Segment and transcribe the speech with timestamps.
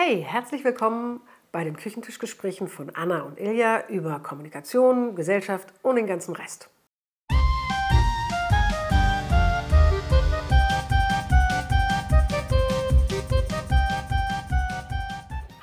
[0.00, 1.20] Hey, herzlich willkommen
[1.50, 6.70] bei den Küchentischgesprächen von Anna und Ilja über Kommunikation, Gesellschaft und den ganzen Rest.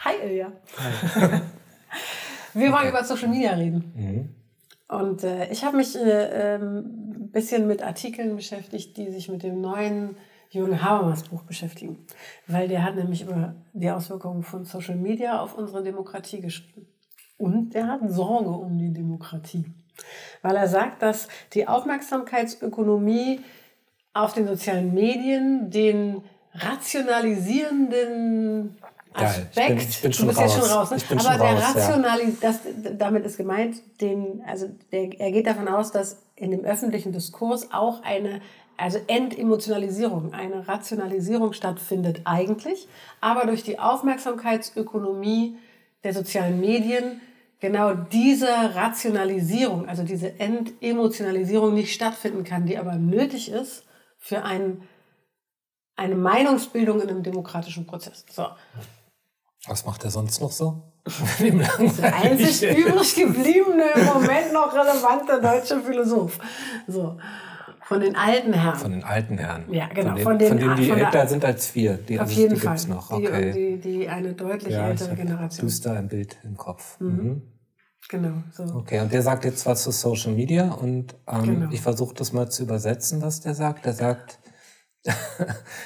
[0.04, 0.52] Hi Ilja.
[2.54, 4.36] Wir wollen über Social Media reden.
[4.89, 9.43] Und äh, ich habe mich äh, ähm, ein bisschen mit Artikeln beschäftigt, die sich mit
[9.43, 10.17] dem neuen
[10.50, 12.05] Jürgen Habermas Buch beschäftigen.
[12.48, 16.88] Weil der hat nämlich über die Auswirkungen von Social Media auf unsere Demokratie geschrieben.
[17.38, 19.66] Und der hat Sorge um die Demokratie.
[20.41, 23.41] Weil er sagt, dass die Aufmerksamkeitsökonomie
[24.13, 26.21] auf den sozialen Medien den
[26.54, 28.77] rationalisierenden
[29.13, 29.26] Geil.
[29.26, 29.82] Aspekt.
[29.82, 30.54] Ich bin- ich bin du bist jetzt raus.
[30.68, 30.98] schon raus, ne?
[31.12, 31.68] Aber schon der raus, ja.
[31.82, 32.59] Rationalis das,
[32.98, 37.71] damit ist gemeint, den, also der, er geht davon aus, dass in dem öffentlichen Diskurs
[37.71, 38.41] auch eine
[38.77, 42.88] also Entemotionalisierung, eine Rationalisierung stattfindet eigentlich,
[43.21, 45.57] aber durch die Aufmerksamkeitsökonomie
[46.03, 47.21] der sozialen Medien
[47.59, 53.85] genau diese Rationalisierung, also diese Entemotionalisierung nicht stattfinden kann, die aber nötig ist
[54.17, 54.84] für ein,
[55.95, 58.26] eine Meinungsbildung in einem demokratischen Prozess.
[58.29, 58.48] So.
[59.67, 60.91] Was macht er sonst noch so?
[61.39, 66.39] Der einzig übrig gebliebene, im Moment noch relevante deutsche Philosoph.
[66.88, 67.17] So.
[67.88, 68.75] Von den alten Herren.
[68.80, 69.72] Von den alten Herren.
[69.72, 71.97] Ja, genau, Von, den, von den- von denen die von älter sind als wir.
[71.97, 72.74] Die, Auf also jeden die Fall.
[72.74, 73.09] gibt's noch.
[73.09, 73.52] Die, Okay.
[73.52, 75.68] die, die eine deutlich ja, ältere Generation.
[75.68, 77.00] düster ein Bild im Kopf.
[77.00, 77.44] Mhm.
[78.09, 78.34] Genau.
[78.52, 78.63] So.
[78.75, 81.72] Okay, und der sagt jetzt was zu Social Media und ähm, Genau.
[81.72, 83.86] ich versuche das mal zu übersetzen, was der sagt.
[83.86, 84.40] Der sagt,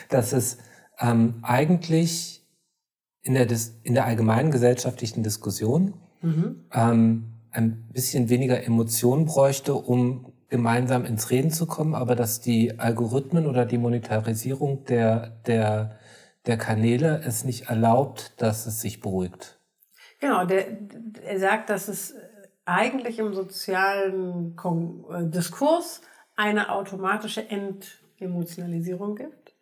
[0.09, 0.57] dass es
[0.99, 2.45] ähm, eigentlich
[3.21, 6.65] in der, Dis in der allgemeinen gesellschaftlichen Diskussion Mhm.
[6.73, 12.79] ähm, ein bisschen weniger Emotionen bräuchte, um gemeinsam ins Reden zu kommen, aber dass die
[12.79, 15.97] Algorithmen oder die Monetarisierung der, der,
[16.45, 19.59] der Kanäle es nicht erlaubt, dass es sich beruhigt.
[20.19, 20.65] Genau, der,
[21.23, 22.15] er sagt, dass es
[22.65, 26.01] eigentlich im sozialen Kon äh, Diskurs
[26.35, 29.55] eine automatische Entemotionalisierung gibt.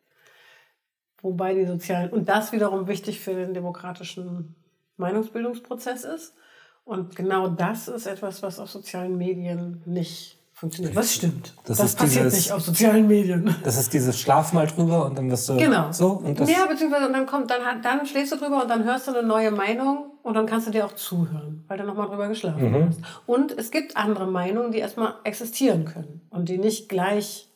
[1.21, 4.55] Wobei die sozialen, und das wiederum wichtig für den demokratischen
[4.97, 6.35] Meinungsbildungsprozess ist.
[6.83, 10.95] Und genau das ist etwas, was auf sozialen Medien nicht funktioniert.
[10.95, 11.53] Was stimmt?
[11.65, 13.55] Das Das, ist passiert dieses- nicht auf sozialen Medien.
[13.63, 15.91] Das ist dieses Schlaf mal drüber und dann wirst du Genau.
[15.91, 18.83] so und das ja, beziehungsweise und dann kommt, dann, dann schläfst du drüber und dann
[18.83, 22.07] hörst du eine neue Meinung und dann kannst du dir auch zuhören, weil du nochmal
[22.07, 22.87] drüber geschlafen Mhm.
[22.89, 22.99] hast.
[23.27, 27.49] Und es gibt andere Meinungen, die erstmal existieren können und die nicht gleich,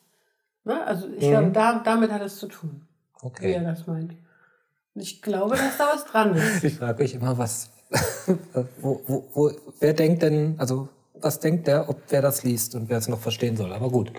[0.64, 0.84] ne?
[0.86, 2.82] also ich glaube, da, damit hat es zu tun,
[3.40, 3.66] wie er Mhm.
[3.66, 3.74] okay.
[3.78, 4.12] das meint.
[4.94, 6.62] Und ich glaube, dass da was dran ist.
[6.64, 7.70] Ich frage mich immer, was,
[8.80, 10.88] wo, wo, wo, wer denkt denn, also
[11.22, 13.72] was denkt der, ob wer das liest und wer es noch verstehen soll.
[13.72, 14.12] Aber gut,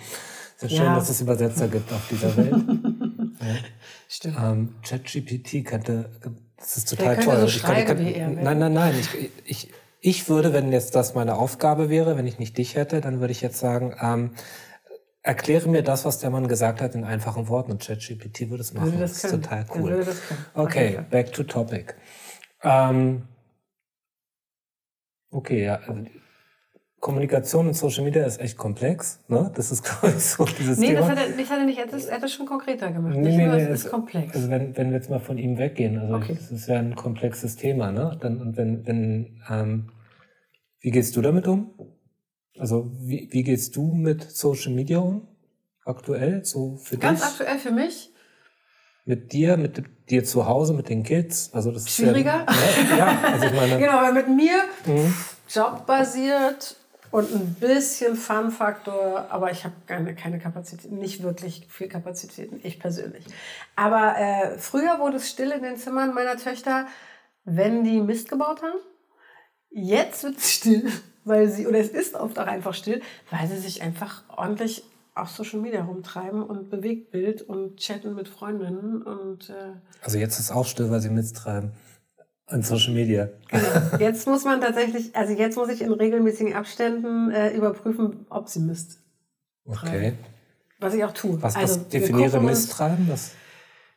[0.57, 0.95] es ist schön, Ja.
[0.95, 2.55] dass es Übersetzer gibt auf dieser Welt.
[4.07, 4.37] Stimmt.
[4.39, 6.09] ähm, ChatGPT könnte,
[6.57, 7.39] das ist total könnte toll.
[7.41, 8.95] so Ich schreiben kann- wie er, Nein, nein, nein.
[8.99, 13.01] Ich, ich, ich würde, wenn jetzt das meine Aufgabe wäre, wenn ich nicht dich hätte,
[13.01, 14.31] dann würde ich jetzt sagen, ähm,
[15.23, 17.71] erkläre mir das, was der Mann gesagt hat, in einfachen Worten.
[17.71, 18.87] Und ChatGPT würde es machen.
[18.87, 19.41] Würde das ist können.
[19.41, 20.03] total cool.
[20.05, 20.17] das
[20.53, 21.95] Okay, back to topic.
[22.61, 23.23] Ähm,
[25.31, 25.75] okay, ja.
[25.87, 26.05] Also
[27.03, 29.19] Kommunikation und Social Media ist echt komplex.
[29.27, 29.51] Ne?
[29.55, 31.01] Das ist, glaube ich, so dieses Nee, Thema.
[31.01, 32.89] das hat er, das hat er nicht, er hat es- er hat es schon konkreter
[32.91, 33.13] gemacht.
[33.17, 34.33] Nee, nicht nee, nur, nee, es ist es- komplex.
[34.33, 36.37] Also wenn, wenn wir jetzt mal von ihm weggehen, also Okay.
[36.39, 38.17] es ist ja ein komplexes Thema, ne?
[38.21, 39.91] Dann, und wenn, wenn, ähm,
[40.79, 41.71] wie gehst du damit um?
[42.57, 45.27] Also wie, wie gehst du mit Social Media um?
[45.85, 47.27] Aktuell, so für Ganz dich?
[47.29, 48.11] aktuell für mich,
[49.05, 51.49] Mit dir, mit dir zu Hause, mit den Kids?
[51.53, 52.45] Also das ist Schwieriger?
[52.91, 54.53] Ja, ja, also ich meine, Genau, weil mit mir
[54.85, 55.13] Mhm.
[55.49, 56.77] jobbasiert
[57.13, 62.79] und ein bisschen Fun-Faktor, aber ich habe keine, keine Kapazität, nicht wirklich viel Kapazitäten, ich
[62.79, 63.23] persönlich.
[63.75, 66.87] Aber äh, früher wurde es still in den Zimmern meiner Töchter,
[67.45, 68.79] wenn die Mist gebaut haben.
[69.69, 70.91] Jetzt wird es still,
[71.23, 75.29] weil sie, oder es ist oft auch einfach still, weil sie sich einfach ordentlich auf
[75.29, 80.65] Social Media rumtreiben und Bewegtbild und chatten mit Freundinnen und äh, also jetzt ist auch
[80.65, 81.73] still, weil sie mittreiben.
[82.45, 83.29] An Social Media.
[83.49, 83.97] Genau.
[83.99, 88.59] Jetzt muss man tatsächlich, also jetzt muss ich in regelmäßigen Abständen äh, überprüfen, ob sie
[88.59, 88.99] misst.
[89.65, 90.13] Okay.
[90.79, 91.41] Was ich auch tue.
[91.41, 93.07] Was, also, was definiere gucken uns- Misstreiben?
[93.07, 93.31] Das,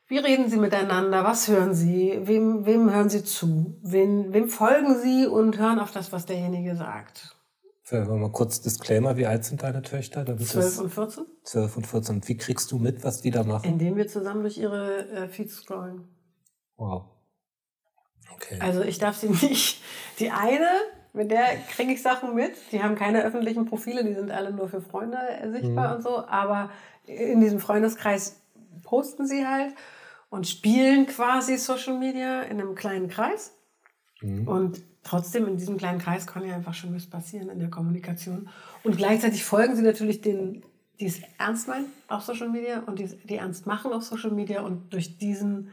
[0.07, 1.25] Wie reden sie miteinander?
[1.25, 2.21] Was hören sie?
[2.23, 3.77] Wem, wem hören sie zu?
[3.83, 7.37] Wen, wem folgen sie und hören auf das, was derjenige sagt?
[7.87, 10.25] für, mal kurz Disclaimer, wie alt sind deine Töchter?
[10.25, 11.25] Damit 12 es- und 14?
[11.45, 12.15] 12 und 14.
[12.17, 13.65] Und wie kriegst du mit, was die da machen?
[13.65, 16.03] Indem wir zusammen durch ihre äh, Feeds scrollen.
[16.77, 17.05] Wow.
[18.35, 18.59] Okay.
[18.61, 19.83] Also ich darf sie nicht.
[20.19, 20.69] Die eine,
[21.13, 22.55] mit der kriege ich Sachen mit.
[22.73, 25.19] Die haben keine öffentlichen Profile, die sind alle nur für Freunde
[25.51, 26.27] sichtbar und so.
[26.27, 26.71] Aber
[27.07, 28.41] in diesem Freundeskreis
[28.83, 29.71] posten sie halt.
[29.71, 29.97] Und
[30.37, 33.55] und spielen quasi Social Media in einem kleinen Kreis.
[34.21, 34.47] Mhm.
[34.47, 38.49] Und trotzdem in diesem kleinen Kreis kann ja einfach schon was passieren in der Kommunikation.
[38.83, 40.63] Und gleichzeitig folgen sie natürlich den,
[41.01, 44.63] die es ernst meinen auf Social Media und die, die ernst machen auf Social Media.
[44.63, 45.71] Und durch diesen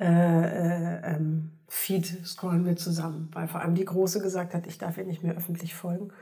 [0.00, 4.78] äh, äh, ähm, Feed scrollen wir zusammen, weil vor allem die Große gesagt hat, ich
[4.78, 6.12] darf ihr nicht mehr öffentlich folgen,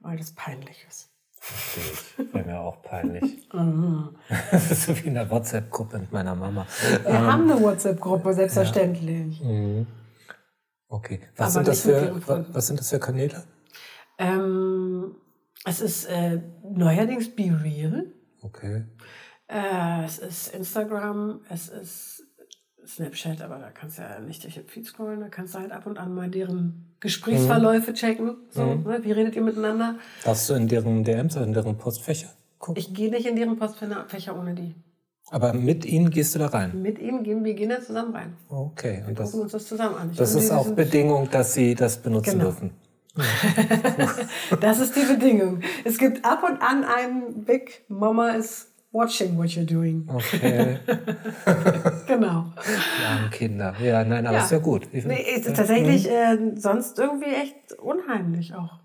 [0.00, 1.10] weil das peinlich ist.
[1.38, 3.48] Das wäre mir auch peinlich.
[4.50, 6.66] das ist so wie in der WhatsApp-Gruppe mit meiner Mama.
[7.02, 9.40] Wir ähm, haben eine WhatsApp-Gruppe, selbstverständlich.
[9.40, 9.46] Ja.
[9.46, 9.86] Mhm.
[10.88, 11.20] Okay.
[11.36, 12.14] Was sind, das für,
[12.52, 13.42] was sind das für Kanäle?
[14.18, 15.16] Ähm,
[15.64, 18.06] es ist äh, neuerdings Be Real.
[18.42, 18.84] Okay.
[19.48, 22.25] Äh, es ist Instagram, es ist
[22.86, 25.72] Snapchat, aber da kannst du ja nicht durch den Feed scrollen, da kannst du halt
[25.72, 27.94] ab und an mal deren Gesprächsverläufe mhm.
[27.94, 28.36] checken.
[28.50, 28.82] So, mhm.
[28.84, 29.00] ne?
[29.02, 29.96] Wie redet ihr miteinander?
[30.24, 32.28] Darfst du in deren DMs oder in deren Postfächer
[32.58, 32.78] gucken?
[32.78, 34.74] Ich gehe nicht in deren Postfächer ohne die.
[35.30, 36.80] Aber mit ihnen gehst du da rein?
[36.80, 38.36] Mit ihnen gehen wir gehen da zusammen rein.
[38.48, 39.00] Okay.
[39.00, 40.10] Und wir das, gucken uns das zusammen an.
[40.12, 42.44] Ich das ist auch Bedingung, dass sie das benutzen genau.
[42.44, 42.70] dürfen.
[44.60, 45.60] das ist die Bedingung.
[45.84, 50.08] Es gibt ab und an einen Big Mama is watching what you're doing.
[50.08, 50.78] Okay.
[52.06, 52.52] genau.
[53.02, 53.74] Ja, Kinder.
[53.80, 54.44] Ja, nein, aber ja.
[54.44, 54.88] ist ja gut.
[54.92, 56.54] Nee, ist tatsächlich mhm.
[56.54, 58.80] äh, sonst irgendwie echt unheimlich auch.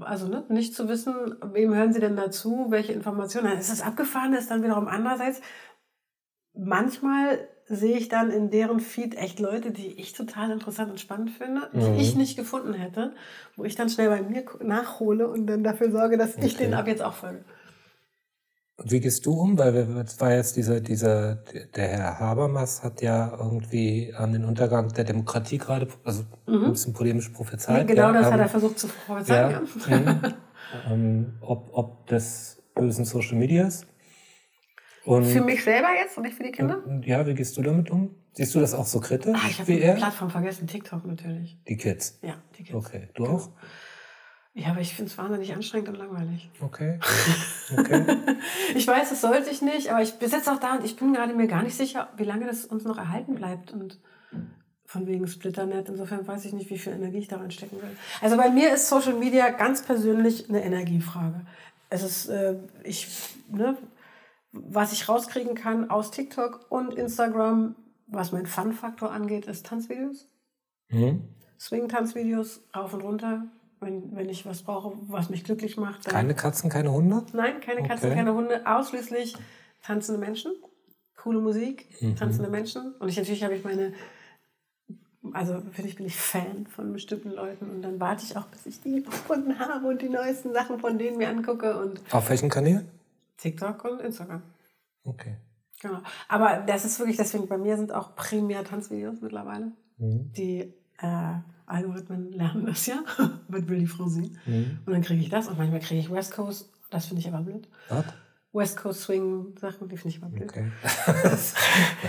[0.00, 1.14] Also ne, nicht zu wissen,
[1.52, 3.48] wem hören sie denn dazu, welche Informationen.
[3.48, 5.40] Dann ist das abgefahren, ist dann wiederum andererseits.
[6.54, 11.30] Manchmal sehe ich dann in deren Feed echt Leute, die ich total interessant und spannend
[11.30, 11.98] finde, die mhm.
[11.98, 13.14] ich nicht gefunden hätte,
[13.56, 16.46] wo ich dann schnell bei mir nachhole und dann dafür sorge, dass okay.
[16.46, 17.44] ich den ab jetzt auch folge.
[18.84, 19.58] Wie gehst du um?
[19.58, 21.36] Weil es war jetzt dieser, dieser,
[21.74, 26.66] der Herr Habermas hat ja irgendwie an den Untergang der Demokratie gerade, also mhm.
[26.66, 27.88] ein bisschen polemisch prophezeit.
[27.88, 29.50] genau, das ähm, hat er versucht zu prophezeien.
[29.88, 30.34] Ja, mhm.
[30.90, 33.84] ähm, ob, ob das bösen Social Medias.
[35.04, 36.82] Und, für mich selber jetzt und nicht für die Kinder?
[37.02, 38.14] Ja, wie gehst du damit um?
[38.34, 39.34] Siehst du das auch so kritisch?
[39.34, 41.58] Ah, ich habe die Plattform vergessen, TikTok natürlich.
[41.66, 42.20] Die Kids?
[42.22, 42.74] Ja, die Kids.
[42.74, 43.36] Okay, du genau.
[43.36, 43.48] auch?
[44.58, 46.50] Ja, aber ich finde es wahnsinnig anstrengend und langweilig.
[46.60, 46.98] Okay.
[47.78, 48.04] okay.
[48.74, 51.12] ich weiß, das sollte ich nicht, aber ich bin jetzt auch da und ich bin
[51.12, 54.00] gerade mir gar nicht sicher, wie lange das uns noch erhalten bleibt und
[54.84, 55.88] von wegen Splitternet.
[55.88, 57.96] Insofern weiß ich nicht, wie viel Energie ich da reinstecken will.
[58.20, 61.46] Also bei mir ist Social Media ganz persönlich eine Energiefrage.
[61.88, 63.06] Es ist, äh, ich,
[63.48, 63.76] ne,
[64.50, 67.76] was ich rauskriegen kann aus TikTok und Instagram,
[68.08, 70.26] was mein Fun-Faktor angeht, ist Tanzvideos.
[70.88, 71.28] Mhm.
[71.60, 73.44] Swing-Tanzvideos rauf und runter
[73.80, 76.04] wenn, wenn ich was brauche, was mich glücklich macht.
[76.04, 77.24] keine Katzen, keine Hunde?
[77.32, 77.88] Nein, keine okay.
[77.88, 78.62] Katzen, keine Hunde.
[78.66, 79.36] Ausschließlich
[79.82, 80.52] tanzende Menschen,
[81.16, 82.16] coole Musik, mhm.
[82.16, 82.94] tanzende Menschen.
[82.98, 83.92] Und ich natürlich habe ich meine,
[85.32, 88.66] also finde ich bin ich Fan von bestimmten Leuten und dann warte ich auch, bis
[88.66, 91.78] ich die gefunden habe und die neuesten Sachen von denen mir angucke.
[91.78, 92.88] Und Auf welchen Kanälen?
[93.36, 94.42] TikTok und Instagram.
[95.04, 95.36] Okay.
[95.80, 96.00] Genau.
[96.28, 100.32] Aber das ist wirklich, deswegen bei mir sind auch primär Tanzvideos mittlerweile, mhm.
[100.32, 101.34] die äh,
[101.68, 103.02] Algorithmen lernen das ja.
[103.48, 104.38] Was will die Frau sehen?
[104.46, 104.78] Mhm.
[104.86, 105.48] Und dann kriege ich das.
[105.48, 106.70] Und manchmal kriege ich West Coast.
[106.90, 107.68] Das finde ich aber blöd.
[107.88, 108.04] Was?
[108.52, 110.50] West Coast Swing Sachen, die finde ich aber blöd.
[110.50, 110.70] Okay.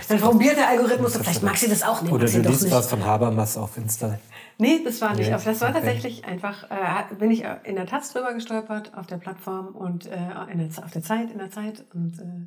[0.08, 2.12] dann probiert der Algorithmus vielleicht mag sie das auch nicht.
[2.12, 4.18] Oder du liest was von Habermas auf Insta.
[4.58, 5.30] Nee, das war nicht.
[5.30, 5.32] Nee.
[5.32, 5.78] Das war okay.
[5.78, 10.16] tatsächlich einfach, äh, bin ich in der Taz drüber gestolpert auf der Plattform und äh,
[10.50, 12.46] in der, auf der Zeit, in der Zeit und äh,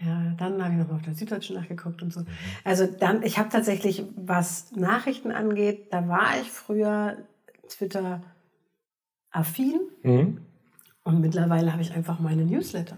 [0.00, 2.24] ja, dann habe ich nochmal auf der Süddeutschen nachgeguckt und so.
[2.64, 7.16] Also dann, ich habe tatsächlich, was Nachrichten angeht, da war ich früher
[7.68, 8.22] Twitter
[9.30, 10.40] affin mhm.
[11.04, 12.96] und mittlerweile habe ich einfach meine Newsletter.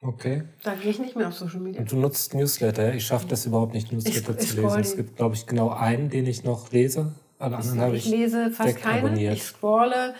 [0.00, 0.42] Okay.
[0.64, 1.80] Da gehe ich nicht mehr auf Social Media.
[1.80, 2.92] Und du nutzt Newsletter.
[2.92, 4.80] Ich schaffe das überhaupt nicht, Newsletter ich, zu lesen.
[4.80, 7.14] Es gibt, glaube ich, genau einen, den ich noch lese.
[7.38, 8.06] Alle anderen habe ich.
[8.06, 9.32] Ich lese fast keine.
[9.32, 10.14] Ich scrolle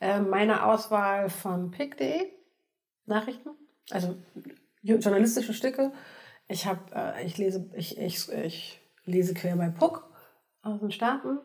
[0.00, 2.26] äh, meine Auswahl von pick.de
[3.04, 3.50] Nachrichten.
[3.90, 4.16] Also
[4.94, 5.92] journalistische Stücke.
[6.48, 10.08] Ich habe, äh, ich lese, ich, ich, ich lese quer bei Puck
[10.62, 11.38] aus den Staaten.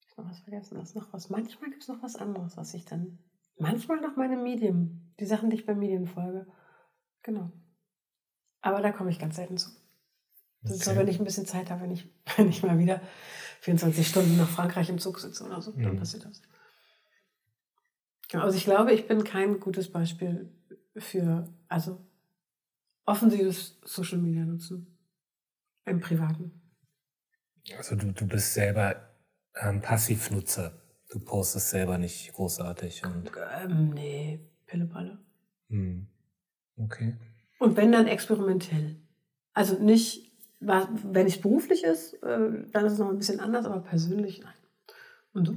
[0.00, 1.30] Ich noch was vergessen, da ist noch was.
[1.30, 3.18] Manchmal gibt es noch was anderes, was ich dann.
[3.58, 6.46] Manchmal noch meine Medien, die Sachen, die ich bei Medien folge.
[7.22, 7.50] Genau.
[8.60, 9.70] Aber da komme ich ganz selten zu.
[10.62, 10.78] Das okay.
[10.78, 13.00] ist so, wenn ich ein bisschen Zeit habe, wenn ich, wenn ich mal wieder
[13.60, 15.82] 24 Stunden nach Frankreich im Zug sitze oder so, mhm.
[15.82, 16.42] dann passiert das.
[18.30, 20.50] Genau, also ich glaube, ich bin kein gutes Beispiel
[20.96, 22.04] für, also
[23.04, 24.86] offensives Social Media nutzen
[25.84, 26.60] im Privaten.
[27.76, 29.08] Also du, du bist selber
[29.60, 30.78] ähm, Passivnutzer.
[31.10, 33.04] Du postest selber nicht großartig.
[33.04, 33.30] Und
[33.62, 35.18] ähm, nee, Pillepalle.
[35.68, 36.06] Hm.
[36.76, 37.16] Okay.
[37.58, 38.96] Und wenn dann experimentell.
[39.52, 43.80] Also nicht, wenn es beruflich ist, äh, dann ist es noch ein bisschen anders, aber
[43.80, 44.54] persönlich nein.
[45.34, 45.56] Und du?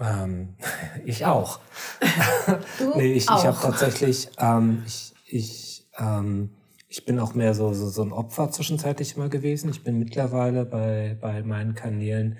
[0.00, 0.54] Ähm,
[1.04, 1.60] ich auch.
[2.78, 6.50] du nee, ich, ich habe tatsächlich, ähm, ich, ich, ähm,
[6.88, 9.70] ich bin auch mehr so, so, so ein Opfer zwischenzeitlich immer gewesen.
[9.70, 12.38] Ich bin mittlerweile bei, bei meinen Kanälen,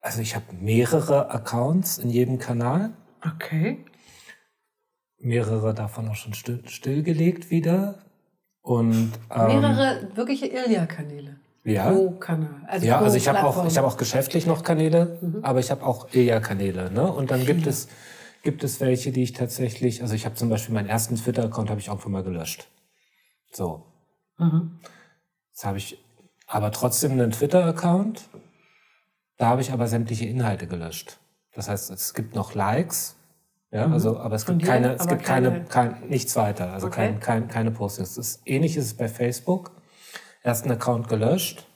[0.00, 2.92] also ich habe mehrere Accounts in jedem Kanal.
[3.34, 3.84] Okay.
[5.18, 8.04] Mehrere davon auch schon still, stillgelegt wieder.
[8.62, 11.40] Und, ähm, mehrere wirkliche Ilja-Kanäle.
[11.72, 11.90] Ja.
[11.90, 12.62] Pro Kanal.
[12.66, 15.40] Also ja, also ich habe auch, ich habe auch geschäftlich noch Kanäle, mhm.
[15.42, 16.90] aber ich habe auch Ilja-Kanäle.
[16.90, 17.10] Ne?
[17.10, 17.88] Und dann gibt es,
[18.42, 21.80] gibt es welche, die ich tatsächlich, also ich habe zum Beispiel meinen ersten Twitter-Account habe
[21.80, 22.68] ich auch schon mal gelöscht.
[23.52, 23.84] So.
[24.38, 24.78] Mhm.
[25.50, 26.02] Jetzt habe ich
[26.46, 28.28] aber trotzdem einen Twitter-Account.
[29.36, 31.18] Da habe ich aber sämtliche Inhalte gelöscht.
[31.54, 33.16] Das heißt, es gibt noch Likes,
[33.70, 33.92] ja, mhm.
[33.92, 37.08] also, aber es gibt dir, keine, es gibt keine, keine, kein, nichts weiter, also okay.
[37.08, 38.14] kein, kein, keine Postings.
[38.14, 39.72] Das ist, ähnlich ist es bei Facebook.
[40.42, 41.66] Ersten Account gelöscht,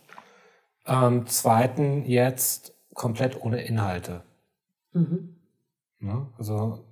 [0.86, 4.24] ähm, zweiten jetzt komplett ohne Inhalte.
[4.92, 5.36] Mhm.
[6.00, 6.84] Ja, also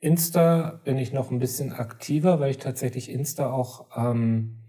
[0.00, 4.62] Insta bin ich noch ein bisschen aktiver, weil ich tatsächlich Insta auch, ähm,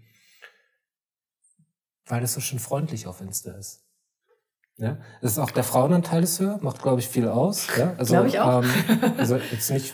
[2.06, 3.87] weil es so schön freundlich auf Insta ist.
[4.80, 7.66] Ja, das ist auch der Frauenanteil ist höher, macht glaube ich viel aus.
[7.76, 8.62] Ja, also, glaube ich auch.
[8.62, 8.70] Ähm,
[9.18, 9.92] also jetzt nicht,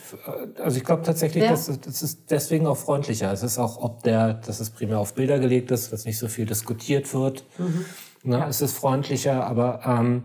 [0.59, 1.51] also ich glaube tatsächlich, ja.
[1.51, 3.33] dass das ist deswegen auch freundlicher.
[3.33, 6.29] Es ist auch, ob der, dass es primär auf Bilder gelegt ist, dass nicht so
[6.29, 7.45] viel diskutiert wird.
[7.57, 7.87] Mhm.
[8.25, 8.49] Ne, ja.
[8.49, 10.25] Es ist freundlicher, aber ähm,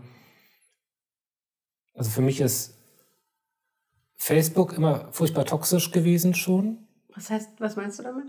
[1.94, 2.76] also für mich ist
[4.16, 6.86] Facebook immer furchtbar toxisch gewesen schon.
[7.14, 8.26] Was heißt, was meinst du damit?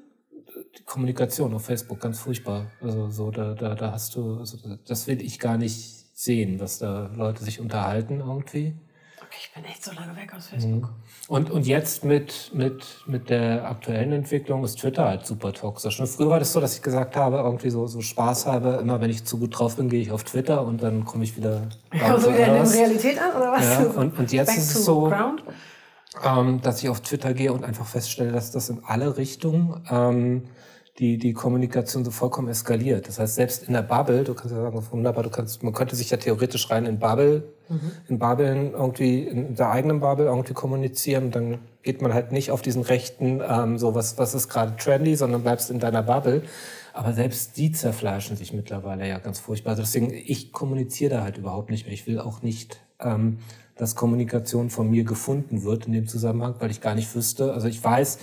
[0.78, 2.72] Die Kommunikation auf Facebook ganz furchtbar.
[2.80, 6.80] Also so, da, da, da hast du, also das will ich gar nicht sehen, dass
[6.80, 8.76] da Leute sich unterhalten irgendwie.
[9.18, 10.84] Okay, ich bin echt so lange weg aus Facebook.
[10.84, 10.90] Mhm.
[11.28, 16.00] Und, und jetzt mit, mit, mit der aktuellen Entwicklung ist Twitter halt super toxisch.
[16.00, 19.00] Und früher war das so, dass ich gesagt habe, irgendwie so, so Spaß habe, immer
[19.00, 21.70] wenn ich zu gut drauf bin, gehe ich auf Twitter und dann komme ich wieder.
[21.92, 23.64] Kommst du wieder in die Realität an oder was?
[23.64, 25.14] Ja, und, und jetzt Back ist es so.
[26.26, 30.44] Ähm, dass ich auf Twitter gehe und einfach feststelle, dass das in alle Richtungen ähm,
[31.02, 33.08] die, die Kommunikation so vollkommen eskaliert.
[33.08, 35.96] Das heißt, selbst in der Bubble, du kannst ja sagen, wunderbar, du kannst, man könnte
[35.96, 37.92] sich ja theoretisch rein in Bubble, mhm.
[38.08, 41.32] in Bubblen irgendwie, in der eigenen Bubble irgendwie kommunizieren.
[41.32, 45.16] Dann geht man halt nicht auf diesen rechten, ähm, so was, was ist gerade trendy,
[45.16, 46.44] sondern bleibst in deiner Bubble.
[46.94, 49.72] Aber selbst die zerfleischen sich mittlerweile ja ganz furchtbar.
[49.72, 51.94] Also deswegen, ich kommuniziere da halt überhaupt nicht mehr.
[51.94, 53.40] Ich will auch nicht ähm,
[53.76, 57.52] dass Kommunikation von mir gefunden wird in dem Zusammenhang, weil ich gar nicht wüsste.
[57.54, 58.20] Also ich weiß,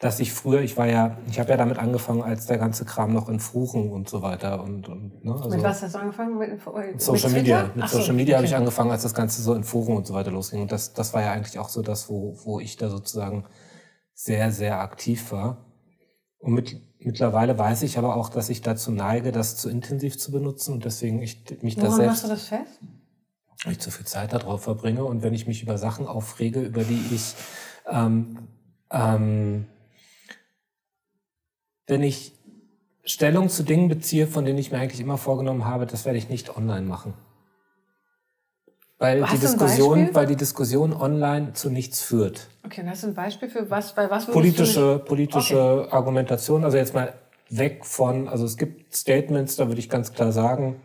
[0.00, 3.12] dass ich früher, ich war ja, ich habe ja damit angefangen, als der ganze Kram
[3.12, 6.38] noch in Fruchen und so weiter und, und ne, also mit was hast du angefangen?
[6.38, 7.70] Mit, mit Social mit Media.
[7.74, 8.36] Mit Ach Social so, Media okay.
[8.36, 10.62] habe ich angefangen, als das Ganze so in Foren und so weiter losging.
[10.62, 13.44] Und das, das war ja eigentlich auch so das, wo, wo ich da sozusagen
[14.14, 15.66] sehr, sehr aktiv war.
[16.38, 20.32] Und mit, mittlerweile weiß ich aber auch, dass ich dazu neige, das zu intensiv zu
[20.32, 22.08] benutzen und deswegen ich mich Woran da selbst.
[22.08, 22.80] machst du das fest?
[23.64, 26.82] weil ich zu viel Zeit darauf verbringe und wenn ich mich über Sachen aufrege, über
[26.82, 27.34] die ich,
[27.86, 28.48] ähm,
[28.90, 29.66] ähm,
[31.90, 32.32] wenn ich
[33.04, 36.28] Stellung zu Dingen beziehe, von denen ich mir eigentlich immer vorgenommen habe, das werde ich
[36.28, 37.14] nicht online machen.
[38.98, 42.48] Weil die Diskussion, weil die Diskussion online zu nichts führt.
[42.64, 45.90] Okay, hast du ein Beispiel für was, bei was Politische, politische okay.
[45.90, 47.14] Argumentation, also jetzt mal
[47.48, 50.82] weg von, also es gibt Statements, da würde ich ganz klar sagen,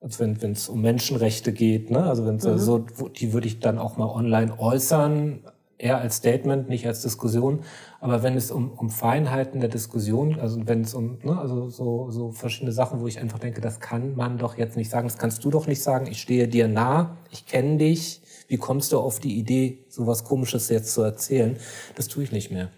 [0.00, 2.04] also wenn es um Menschenrechte geht, ne?
[2.04, 2.58] also wenn mhm.
[2.58, 5.44] so, die würde ich dann auch mal online äußern,
[5.82, 7.60] eher als Statement, nicht als Diskussion.
[8.00, 12.10] Aber wenn es um, um Feinheiten der Diskussion, also wenn es um, ne, also so,
[12.10, 15.18] so verschiedene Sachen, wo ich einfach denke, das kann man doch jetzt nicht sagen, das
[15.18, 18.98] kannst du doch nicht sagen, ich stehe dir nah, ich kenne dich, wie kommst du
[18.98, 21.56] auf die Idee, so was Komisches jetzt zu erzählen?
[21.96, 22.68] Das tue ich nicht mehr.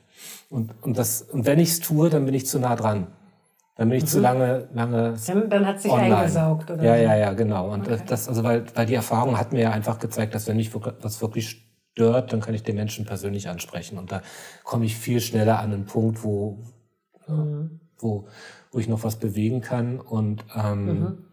[0.48, 3.08] Und, und, das, und wenn ich es tue, dann bin ich zu nah dran.
[3.76, 4.08] Dann bin ich mhm.
[4.08, 5.14] zu lange, lange.
[5.26, 6.16] Dann, dann hat sich online.
[6.16, 6.82] eingesaugt, oder?
[6.82, 7.72] Ja, ja, ja, genau.
[7.72, 8.00] Und okay.
[8.06, 11.20] das, also weil, weil die Erfahrung hat mir ja einfach gezeigt, dass wenn mich was
[11.20, 11.63] wirklich
[11.94, 13.98] stört, dann kann ich den Menschen persönlich ansprechen.
[13.98, 14.20] Und da
[14.64, 16.58] komme ich viel schneller an einen Punkt, wo,
[17.28, 17.80] mhm.
[17.98, 18.26] wo,
[18.72, 20.00] wo ich noch was bewegen kann.
[20.00, 21.24] Und ähm, mhm.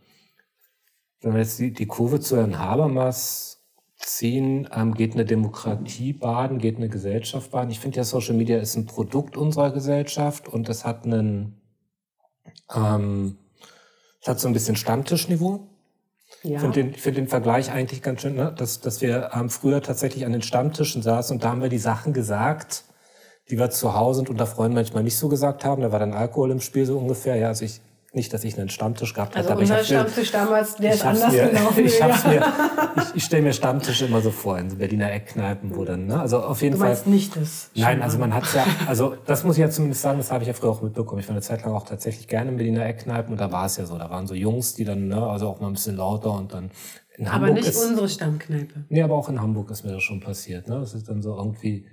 [1.22, 3.63] wenn wir jetzt die, die Kurve zu Herrn Habermas
[3.98, 7.72] ziehen, ähm, geht eine Demokratie baden, geht eine Gesellschaft baden.
[7.72, 11.60] Ich finde ja, Social Media ist ein Produkt unserer Gesellschaft und es hat einen
[12.74, 13.38] ähm,
[14.22, 15.68] es hat so ein bisschen Stammtischniveau.
[16.44, 16.56] Ja.
[16.56, 18.54] Ich finde den, find den Vergleich eigentlich ganz schön, ne?
[18.58, 21.78] dass, dass wir ähm, früher tatsächlich an den Stammtischen saßen und da haben wir die
[21.78, 22.84] Sachen gesagt,
[23.50, 25.82] die wir zu Hause und unter Freunden manchmal nicht so gesagt haben.
[25.82, 27.36] Da war dann Alkohol im Spiel so ungefähr.
[27.36, 27.82] Ja, also ich
[28.13, 29.50] nicht, dass ich einen Stammtisch gehabt hätte.
[29.50, 31.86] Also aber unser ich Stammtisch mir, damals, der ist anders mir, gelaufen.
[31.86, 32.46] Ich, mir,
[32.98, 36.20] ich, ich stelle mir Stammtische immer so vor, in Berliner Eckkneipen, wo dann, ne?
[36.20, 36.98] also auf jeden du Fall.
[37.06, 37.70] nicht das?
[37.74, 40.50] Nein, also man hat ja, also das muss ich ja zumindest sagen, das habe ich
[40.50, 41.22] ja früher auch mitbekommen.
[41.22, 43.77] Ich war eine Zeit lang auch tatsächlich gerne in Berliner Eckkneipen und da war es
[43.77, 46.34] ja so, da waren so Jungs, die dann, ne, also auch mal ein bisschen lauter
[46.34, 46.72] und dann
[47.18, 48.86] in Hamburg Aber nicht ist, unsere Stammkneipe.
[48.89, 50.80] Nee, aber auch in Hamburg ist mir das schon passiert, ne?
[50.80, 51.86] Das ist dann so irgendwie,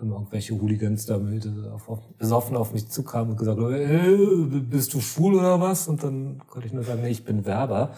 [0.00, 4.60] immer irgendwelche Hooligans da mit, auf, auf, besoffen auf mich zukamen und gesagt haben, äh,
[4.60, 5.88] bist du schwul oder was?
[5.88, 7.90] Und dann konnte ich nur sagen, nee, ich bin Werber.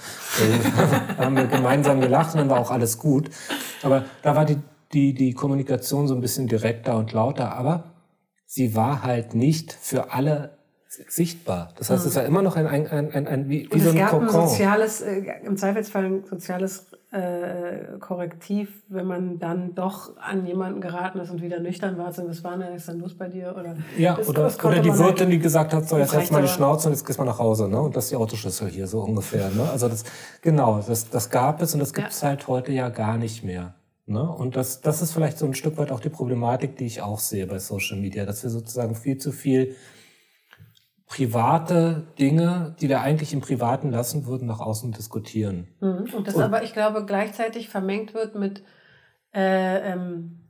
[1.16, 3.30] da haben wir gemeinsam gelacht und dann war auch alles gut.
[3.82, 4.58] Aber da war die,
[4.92, 7.84] die, die Kommunikation so ein bisschen direkter und lauter, aber
[8.46, 10.58] sie war halt nicht für alle
[11.08, 11.70] sichtbar.
[11.78, 13.96] Das heißt, es war immer noch ein, ein, ein, ein, ein wie, wie so ein
[13.96, 14.28] es gab Kokon.
[14.28, 20.80] ein soziales, äh, im Zweifelsfall ein soziales äh, Korrektiv, wenn man dann doch an jemanden
[20.80, 22.06] geraten ist und wieder nüchtern war.
[22.06, 23.54] Also, was war denn jetzt dann los bei dir?
[23.58, 26.32] Oder, Ja, das- oder, das oder die Wirtin, halt- die gesagt hat, so, jetzt hältst
[26.32, 26.48] mal die.
[26.48, 27.80] Schnauze und jetzt gehst mal nach Hause, ne?
[27.80, 29.68] Und das ist die Autoschlüssel hier, so ungefähr, ne?
[29.70, 30.04] Also das,
[30.40, 33.74] genau, das, das gab es und das gibt es halt heute ja gar nicht mehr.
[34.06, 34.22] Ne?
[34.28, 37.20] Und das, das ist vielleicht so ein Stück weit auch die Problematik, die ich auch
[37.20, 39.76] sehe bei Social Media, dass wir sozusagen viel zu viel
[41.12, 45.68] private Dinge, die wir eigentlich im Privaten lassen würden, nach außen diskutieren.
[45.80, 46.08] Mhm.
[46.14, 48.62] Und das aber, ich glaube, gleichzeitig vermengt wird mit
[49.34, 50.40] äh, ähm,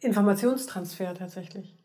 [0.00, 1.76] Informationstransfer tatsächlich.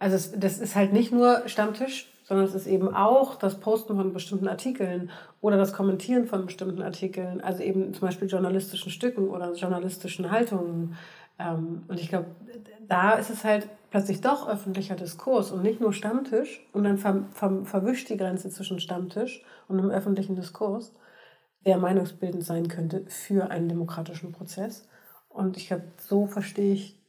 [0.00, 3.94] Also es, das ist halt nicht nur Stammtisch, sondern es ist eben auch das Posten
[3.94, 9.28] von bestimmten Artikeln oder das Kommentieren von bestimmten Artikeln, also eben zum Beispiel journalistischen Stücken
[9.28, 10.96] oder journalistischen Haltungen.
[11.40, 12.26] Ähm, und ich glaube,
[12.88, 17.24] da ist es halt plötzlich doch öffentlicher Diskurs und nicht nur Stammtisch und dann ver,
[17.32, 20.94] ver, verwischt die Grenze zwischen Stammtisch und einem öffentlichen Diskurs,
[21.64, 24.88] der meinungsbildend sein könnte für einen demokratischen Prozess.
[25.28, 27.00] Und ich glaube, so verstehe ich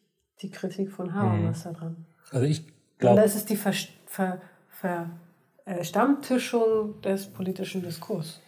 [0.42, 2.06] die Kritik von Habermas daran.
[2.32, 2.66] Also ich
[2.98, 3.74] glaube, das ist die Ver,
[4.68, 5.10] Ver,
[5.66, 8.42] äh, Stammtischung des politischen Diskurs.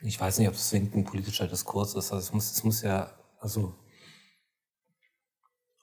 [0.00, 2.12] ich weiß nicht, ob es zwingend ein politischer Diskurs ist.
[2.12, 3.10] Also es muss, es muss ja,
[3.40, 3.74] also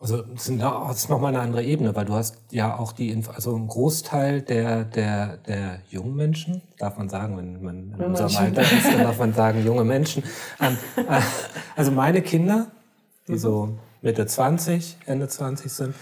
[0.01, 3.55] Also das ist nochmal eine andere Ebene, weil du hast ja auch die, Inf also
[3.55, 8.31] ein Großteil der, der, der jungen Menschen, darf man sagen, wenn man in Junge unserem
[8.31, 8.57] Menschen.
[8.57, 10.23] Alter ist, dann darf man sagen, junge Menschen.
[10.59, 11.21] Ähm, äh,
[11.75, 12.71] also meine Kinder,
[13.27, 15.95] die so Mitte 20, Ende 20 sind,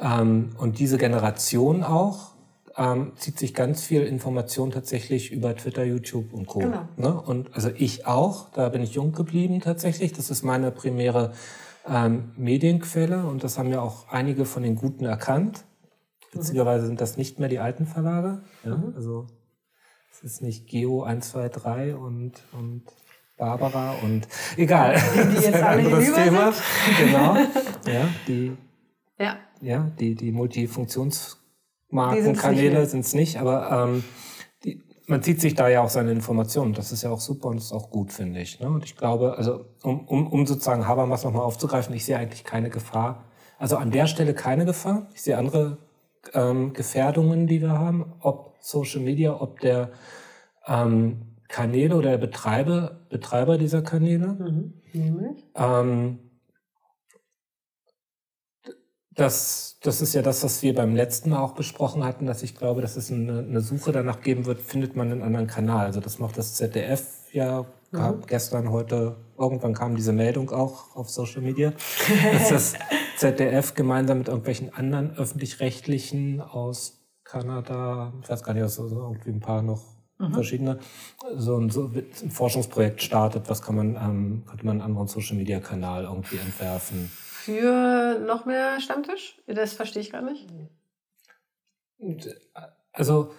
[0.00, 2.32] ähm, und diese Generation auch,
[2.78, 6.60] ähm, zieht sich ganz viel Information tatsächlich über Twitter, YouTube und Co.
[6.60, 6.88] Genau.
[6.96, 7.12] Ne?
[7.12, 10.12] Und also ich auch, da bin ich jung geblieben tatsächlich.
[10.14, 11.32] Das ist meine primäre
[11.86, 15.64] ähm, Medienquelle und das haben ja auch einige von den Guten erkannt.
[16.32, 18.42] Witzigerweise sind das nicht mehr die alten Verlage.
[18.64, 18.82] Ja?
[18.96, 19.26] Also
[20.12, 22.82] es ist nicht Geo 123 und, und
[23.36, 24.94] Barbara und egal.
[24.94, 26.52] Die Das ist jetzt ein alle anderes Thema.
[26.52, 26.64] sind.
[26.98, 27.36] Genau.
[27.86, 28.56] Ja, die
[29.18, 29.36] Ja.
[29.60, 34.04] ja, die, die Die Multifunktionsmarkenkanäle sind es nicht, aber ähm, die,
[35.06, 36.72] man zieht sich da ja auch seine Informationen.
[36.72, 38.60] Das ist ja auch super und das ist auch gut, finde ich.
[38.60, 38.68] Ne?
[38.68, 42.70] Und ich glaube, also um, um, um sozusagen Habermas nochmal aufzugreifen, ich sehe eigentlich keine
[42.70, 43.24] Gefahr.
[43.58, 45.08] Also an der Stelle keine Gefahr.
[45.14, 45.78] Ich sehe andere
[46.32, 49.90] ähm, Gefährdungen, die wir haben, ob Social Media, ob der
[50.66, 54.28] ähm, Kanäle oder der Betreiber, Betreiber dieser Kanäle.
[54.28, 54.72] Mhm.
[54.92, 55.44] Nämlich?
[55.54, 56.18] Ähm,
[59.14, 62.56] das, das ist ja das, was wir beim letzten Mal auch besprochen hatten, dass ich
[62.56, 65.86] glaube, dass es eine, eine Suche danach geben wird, findet man einen anderen Kanal.
[65.86, 71.08] Also das macht das ZDF ja gab gestern, heute, irgendwann kam diese Meldung auch auf
[71.10, 71.72] Social Media,
[72.32, 72.74] dass das
[73.16, 79.30] ZDF gemeinsam mit irgendwelchen anderen öffentlich-rechtlichen aus Kanada, ich weiß gar nicht, was so irgendwie
[79.30, 79.82] ein paar noch
[80.32, 80.78] verschiedene,
[81.36, 85.36] so ein, so ein Forschungsprojekt startet, was kann man, ähm, könnte man einen anderen Social
[85.36, 87.10] Media Kanal irgendwie entwerfen.
[87.44, 89.36] Für noch mehr Stammtisch?
[89.46, 90.46] Das verstehe ich gar nicht.
[92.92, 93.32] Also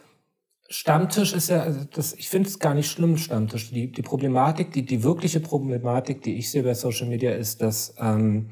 [0.70, 3.72] Stammtisch ist ja, also das, ich finde es gar nicht schlimm, Stammtisch.
[3.72, 7.96] Die, die Problematik, die, die wirkliche Problematik, die ich sehe bei Social Media, ist, dass
[8.00, 8.52] ähm,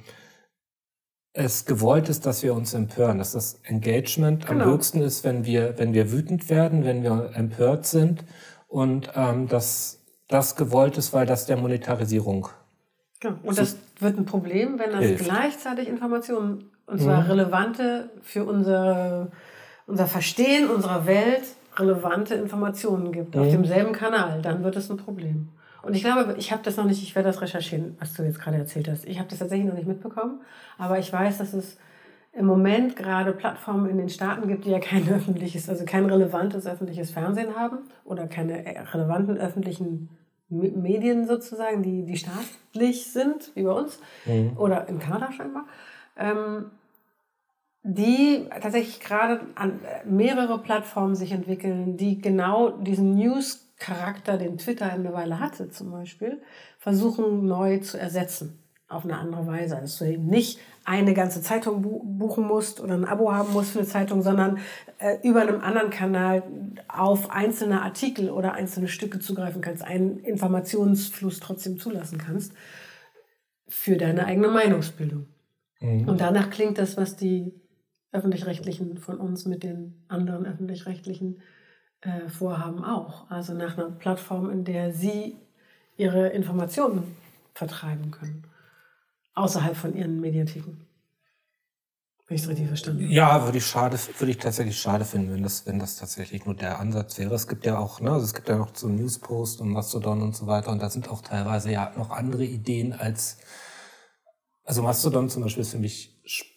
[1.33, 4.71] es gewollt ist, dass wir uns empören, dass das Engagement am Genau.
[4.71, 8.23] höchsten ist, wenn wir, wenn wir wütend werden, wenn wir empört sind
[8.67, 12.49] und ähm, dass das gewollt ist, weil das der Monetarisierung
[13.23, 13.37] Genau.
[13.43, 15.25] Und das wird ein Problem, wenn das Hilft.
[15.25, 19.31] gleichzeitig Informationen, und zwar relevante für unser,
[19.87, 21.43] unser Verstehen unserer Welt,
[21.77, 25.49] relevante Informationen gibt auf demselben Kanal, dann wird es ein Problem.
[25.81, 28.39] Und ich glaube, ich habe das noch nicht, ich werde das recherchieren, was du jetzt
[28.39, 29.05] gerade erzählt hast.
[29.05, 30.41] Ich habe das tatsächlich noch nicht mitbekommen,
[30.77, 31.77] aber ich weiß, dass es
[32.31, 36.65] im Moment gerade Plattformen in den Staaten gibt, die ja kein öffentliches, also kein relevantes
[36.65, 40.09] öffentliches Fernsehen haben oder keine äh, relevanten öffentlichen
[40.53, 43.99] Medien sozusagen, die, die staatlich sind, wie bei uns,
[44.57, 45.65] oder in Kanada scheinbar,
[46.17, 46.71] ähm,
[47.83, 54.91] die tatsächlich gerade an äh, mehrere Plattformen sich entwickeln, die genau diesen News-Charakter, den Twitter
[54.91, 56.41] eine Weile hatte zum Beispiel,
[56.79, 58.62] versuchen neu zu ersetzen
[58.93, 59.75] auf eine andere Weise.
[59.75, 63.71] Dass du eben nicht eine ganze Zeitung bu buchen musst oder ein Abo haben musst
[63.71, 64.59] für eine Zeitung, sondern
[64.99, 66.43] äh, über einem anderen Kanal
[66.87, 72.53] auf einzelne Artikel oder einzelne Stücke zugreifen kannst, einen Informationsfluss trotzdem zulassen kannst
[73.67, 75.27] für deine eigene Meinungsbildung.
[75.79, 76.07] Mhm.
[76.07, 77.53] Und danach klingt das, was die
[78.11, 81.41] öffentlich-rechtlichen von uns mit den anderen öffentlich-rechtlichen
[82.01, 83.29] äh, vorhaben, auch.
[83.29, 85.35] Also nach einer Plattform, in der sie
[85.97, 87.03] ihre Informationen
[87.53, 88.43] vertreiben können,
[89.35, 90.77] außerhalb von ihren Mediatheken.
[92.27, 93.13] Wenn ich es richtig verstanden habe.
[93.13, 96.55] Ja, würde ich schade, würde ich tatsächlich schade finden, wenn das, wenn das tatsächlich nur
[96.55, 97.35] der Ansatz wäre.
[97.35, 100.35] Es gibt ja auch, ne, also es gibt ja noch so Newspost und Mastodon und
[100.35, 103.37] so weiter und da sind auch teilweise ja noch andere Ideen als,
[104.63, 106.13] also Mastodon zum Beispiel ist für mich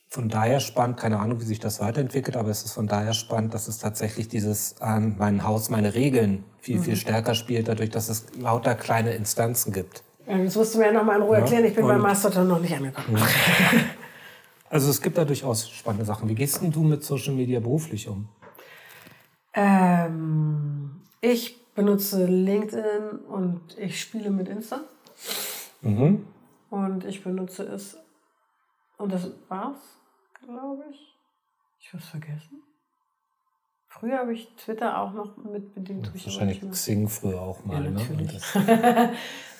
[0.08, 3.52] von daher spannend, keine Ahnung, wie sich das weiterentwickelt, aber es ist von daher spannend,
[3.52, 6.84] dass es tatsächlich dieses ähm, mein Haus, meine Regeln viel, mhm.
[6.84, 10.04] viel stärker spielt, dadurch, dass es lauter kleine Instanzen gibt.
[10.26, 11.42] Das musst du mir ja nochmal in Ruhe ja.
[11.42, 13.22] erklären, ich bin und, bei Mastodon noch nicht angekommen.
[14.68, 16.28] Also es gibt da durchaus spannende Sachen.
[16.28, 18.28] Wie gehst denn du mit Social Media beruflich um?
[19.54, 24.80] Ähm, ich benutze LinkedIn und ich spiele mit Insta.
[25.82, 26.26] Mhm.
[26.70, 27.96] Und ich benutze es.
[28.98, 29.78] Und das war's,
[30.44, 31.14] glaube ich.
[31.80, 32.62] Ich habe es vergessen.
[33.98, 36.10] Früher habe ich Twitter auch noch mit bedient.
[36.12, 37.82] Wahrscheinlich Xing früher auch mal.
[37.84, 37.90] Ja, ne?
[37.90, 38.54] natürlich.
[38.54, 39.12] Ne?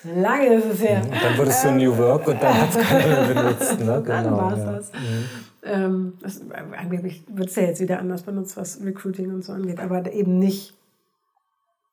[0.21, 1.01] Lange ist es her.
[1.01, 3.79] Und dann wurdest du New Work und dann hat es keiner mehr benutzt.
[3.79, 3.85] Ne?
[4.05, 4.71] Genau, dann war es ja.
[4.71, 4.91] das.
[4.93, 5.25] Mhm.
[5.63, 6.41] Ähm, das.
[6.77, 10.37] Angeblich wird es ja jetzt wieder anders benutzt, was Recruiting und so angeht, aber eben
[10.37, 10.73] nicht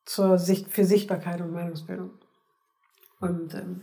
[0.04, 2.10] zur Sicht, für Sichtbarkeit und Meinungsbildung.
[3.20, 3.80] Und ähm,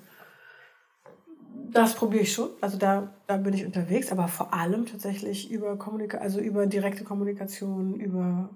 [1.73, 2.49] das probiere ich schon.
[2.61, 7.03] Also da, da bin ich unterwegs, aber vor allem tatsächlich über Kommunika also über direkte
[7.03, 8.49] Kommunikation, über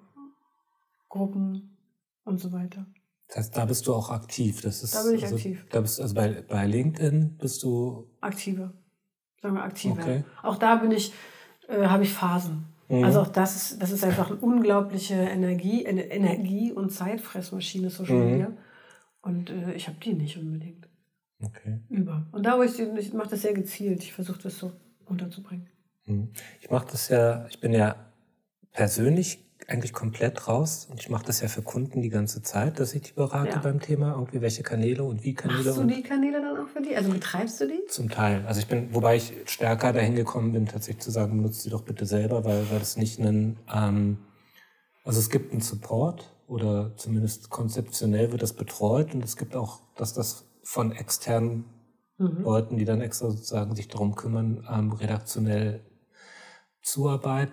[1.10, 1.78] Gruppen
[2.24, 2.86] und so weiter.
[3.28, 4.62] Das heißt, da bist du auch aktiv.
[4.62, 5.66] Das ist, da bin ich also, aktiv.
[5.72, 8.08] Da bist, also bei, bei LinkedIn bist du.
[8.22, 8.74] Aktiver.
[9.42, 10.02] Sagen wir aktiver.
[10.02, 10.24] Okay.
[10.44, 11.14] Auch da bin ich,
[11.68, 12.66] äh, habe ich Phasen.
[12.88, 13.04] Mhm.
[13.04, 18.16] Also auch das ist, das ist einfach eine unglaubliche Energie, eine Energie- und Zeitfressmaschine, Social
[18.16, 18.32] mhm.
[18.32, 18.52] Media.
[19.22, 20.88] Und äh, ich habe die nicht unbedingt.
[21.42, 21.80] Okay.
[21.90, 22.26] Über.
[22.32, 24.04] Und da, wo ich, ich mache das sehr gezielt.
[24.04, 24.72] Ich versuche das so
[25.06, 25.68] unterzubringen.
[26.06, 26.30] Mhm.
[26.62, 27.96] Ich mache das ja, ich bin ja
[28.72, 30.88] persönlich eigentlich komplett raus.
[30.90, 33.58] Und ich mache das ja für Kunden die ganze Zeit, dass ich die berate ja.
[33.58, 35.64] beim Thema, irgendwie welche Kanäle und wie Kanäle.
[35.64, 36.96] Machst du die Kanäle dann auch für die?
[36.96, 37.86] Also betreibst du die?
[37.88, 38.46] Zum Teil.
[38.46, 41.82] Also ich bin, wobei ich stärker dahin gekommen bin, tatsächlich zu sagen, benutzt sie doch
[41.82, 44.18] bitte selber, weil, weil das nicht ein, ähm,
[45.04, 49.82] also es gibt einen Support oder zumindest konzeptionell wird das betreut und es gibt auch,
[49.96, 51.66] dass das von externen
[52.18, 52.44] mhm.
[52.44, 55.86] Leuten, die dann extra sozusagen sich darum kümmern, ähm, redaktionell
[56.82, 57.50] Zuarbeit,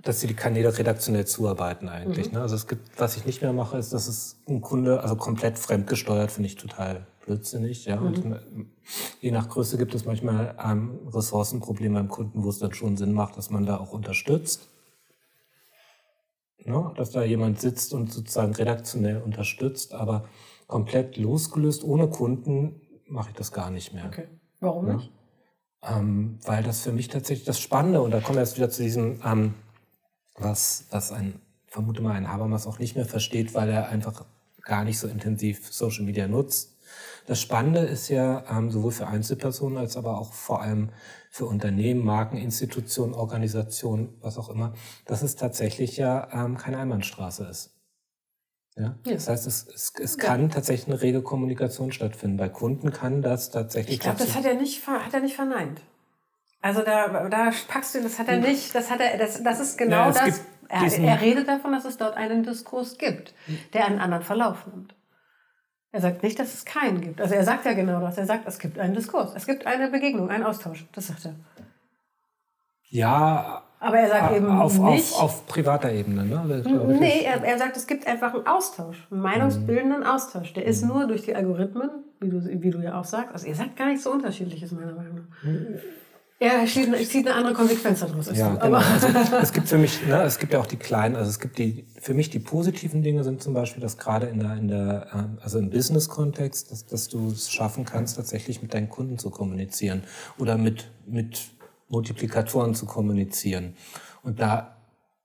[0.00, 2.28] dass sie die Kanäle redaktionell zuarbeiten eigentlich.
[2.28, 2.34] Mhm.
[2.34, 2.40] Ne?
[2.42, 5.58] Also es gibt, was ich nicht mehr mache, ist, dass es ein Kunde, also komplett
[5.58, 7.84] fremdgesteuert, finde ich total blödsinnig.
[7.84, 7.96] Ja?
[7.96, 8.06] Mhm.
[8.06, 8.40] Und
[9.20, 13.12] je nach Größe gibt es manchmal ähm, Ressourcenprobleme beim Kunden, wo es dann schon Sinn
[13.12, 14.68] macht, dass man da auch unterstützt.
[16.64, 16.92] Ne?
[16.96, 20.28] Dass da jemand sitzt und sozusagen redaktionell unterstützt, aber
[20.72, 24.06] komplett losgelöst, ohne Kunden, mache ich das gar nicht mehr.
[24.06, 24.26] Okay.
[24.60, 24.94] Warum ja?
[24.94, 25.12] nicht?
[25.82, 28.82] Ähm, weil das für mich tatsächlich das Spannende, und da kommen wir jetzt wieder zu
[28.82, 29.52] diesem, ähm,
[30.34, 34.24] was, was ein, vermute mal, ein Habermas auch nicht mehr versteht, weil er einfach
[34.62, 36.78] gar nicht so intensiv Social Media nutzt.
[37.26, 40.88] Das Spannende ist ja ähm, sowohl für Einzelpersonen als aber auch vor allem
[41.30, 44.72] für Unternehmen, Marken, Institutionen, Organisationen, was auch immer,
[45.04, 47.81] dass es tatsächlich ja ähm, keine Einbahnstraße ist.
[48.76, 48.94] Ja?
[49.06, 49.14] ja.
[49.14, 50.48] Das heißt, es, es, es kann ja.
[50.48, 52.36] tatsächlich eine rege Kommunikation stattfinden.
[52.36, 53.96] Bei Kunden kann das tatsächlich.
[53.96, 55.80] Ich glaube, das hat er nicht, hat er nicht verneint.
[56.60, 58.42] Also da, da packst du, das hat er hm.
[58.42, 60.40] nicht, das hat er, das, das ist genau ja, das.
[60.68, 63.34] Er, er, redet davon, dass es dort einen Diskurs gibt,
[63.74, 64.94] der einen anderen Verlauf nimmt.
[65.90, 67.20] Er sagt nicht, dass es keinen gibt.
[67.20, 68.16] Also er sagt ja genau das.
[68.16, 70.86] Er sagt, es gibt einen Diskurs, es gibt eine Begegnung, einen Austausch.
[70.92, 71.34] Das sagt er.
[72.88, 75.12] Ja, aber er sagt eben auf, nicht...
[75.14, 76.62] Auf, auf privater Ebene, ne?
[77.00, 80.52] Nee, er, er sagt, es gibt einfach einen Austausch, einen meinungsbildenden Austausch.
[80.52, 80.88] Der ist mhm.
[80.88, 81.90] nur durch die Algorithmen,
[82.20, 84.92] wie du, wie du ja auch sagst, also er sagt gar nicht so unterschiedliches, meiner
[84.92, 85.42] Meinung nach.
[85.42, 85.78] Mhm.
[86.38, 88.30] Er zieht eine andere Konsequenz daraus.
[88.36, 88.78] Ja, genau.
[88.78, 89.08] Also,
[89.42, 91.86] es gibt für mich, ne, es gibt ja auch die kleinen, also es gibt die,
[92.00, 95.38] für mich die positiven Dinge sind zum Beispiel, dass gerade in der, in der, ähm,
[95.40, 100.02] also im Business-Kontext, dass, dass du es schaffen kannst, tatsächlich mit deinen Kunden zu kommunizieren
[100.38, 101.50] oder mit, mit
[101.92, 103.76] Multiplikatoren zu kommunizieren.
[104.22, 104.76] Und da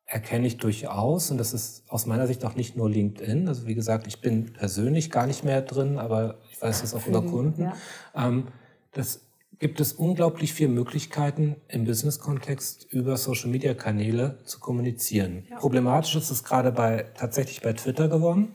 [0.06, 3.76] erkenne ich durchaus, und das ist aus meiner Sicht auch nicht nur LinkedIn, also wie
[3.76, 7.64] gesagt, ich bin persönlich gar nicht mehr drin, aber ich weiß das auch über Kunden,
[7.64, 7.74] ja.
[8.16, 8.48] ähm,
[8.92, 9.22] das
[9.60, 15.46] gibt es unglaublich viele Möglichkeiten im Business-Kontext über Social-Media-Kanäle zu kommunizieren.
[15.50, 15.58] Ja.
[15.58, 18.54] Problematisch ist es gerade bei, tatsächlich bei Twitter geworden.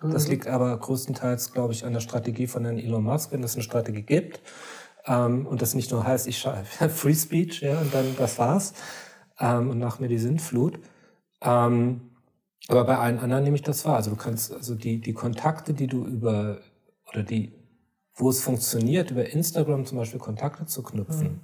[0.00, 0.32] Das mhm.
[0.32, 3.62] liegt aber größtenteils, glaube ich, an der Strategie von Herrn Elon Musk, wenn es eine
[3.62, 4.40] Strategie gibt,
[5.06, 8.74] ähm, und das nicht nur heißt, ich schreibe Free Speech, ja, und dann das war's.
[9.38, 10.78] Ähm, und nach mir die Sintflut.
[11.42, 12.10] Ähm,
[12.68, 13.96] aber bei allen anderen nehme ich das wahr.
[13.96, 16.60] Also du kannst, also die, die Kontakte, die du über,
[17.12, 17.52] oder die,
[18.14, 21.28] wo es funktioniert, über Instagram zum Beispiel Kontakte zu knüpfen.
[21.28, 21.40] Mhm.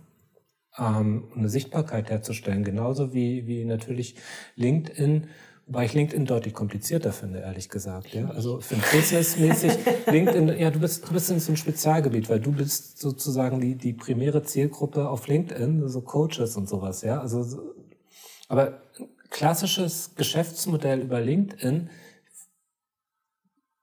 [0.79, 2.65] ähm, eine Sichtbarkeit herzustellen.
[2.65, 4.17] Genauso wie, wie natürlich
[4.57, 5.29] LinkedIn,
[5.71, 8.13] wobei ich LinkedIn deutlich komplizierter finde, ehrlich gesagt.
[8.13, 8.29] Ja?
[8.31, 9.73] Also für businessmäßig
[10.07, 13.77] LinkedIn, ja, du bist, du bist in so einem Spezialgebiet, weil du bist sozusagen die,
[13.77, 17.21] die primäre Zielgruppe auf LinkedIn, so Coaches und sowas, ja.
[17.21, 17.73] Also,
[18.49, 18.83] aber
[19.29, 21.89] klassisches Geschäftsmodell über LinkedIn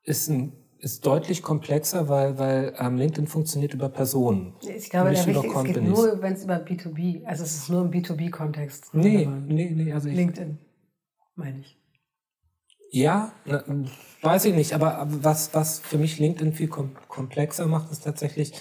[0.04, 4.54] ist ein ist deutlich komplexer, weil, weil ähm, LinkedIn funktioniert über Personen.
[4.62, 7.82] Ich glaube, der wichtig, es geht nur, wenn es über B2B, also es ist nur
[7.82, 8.94] im B2B-Kontext.
[8.94, 9.92] Nee, nee, nee.
[9.92, 10.60] Also LinkedIn,
[11.36, 11.77] meine ich.
[12.92, 13.64] Ja, na,
[14.22, 18.54] weiß ich nicht, aber, was, was für mich LinkedIn viel kom komplexer macht, ist tatsächlich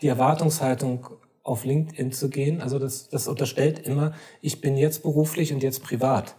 [0.00, 1.08] die Erwartungshaltung
[1.42, 2.60] auf LinkedIn zu gehen.
[2.60, 6.36] Also das, das unterstellt immer, ich bin jetzt beruflich und jetzt privat.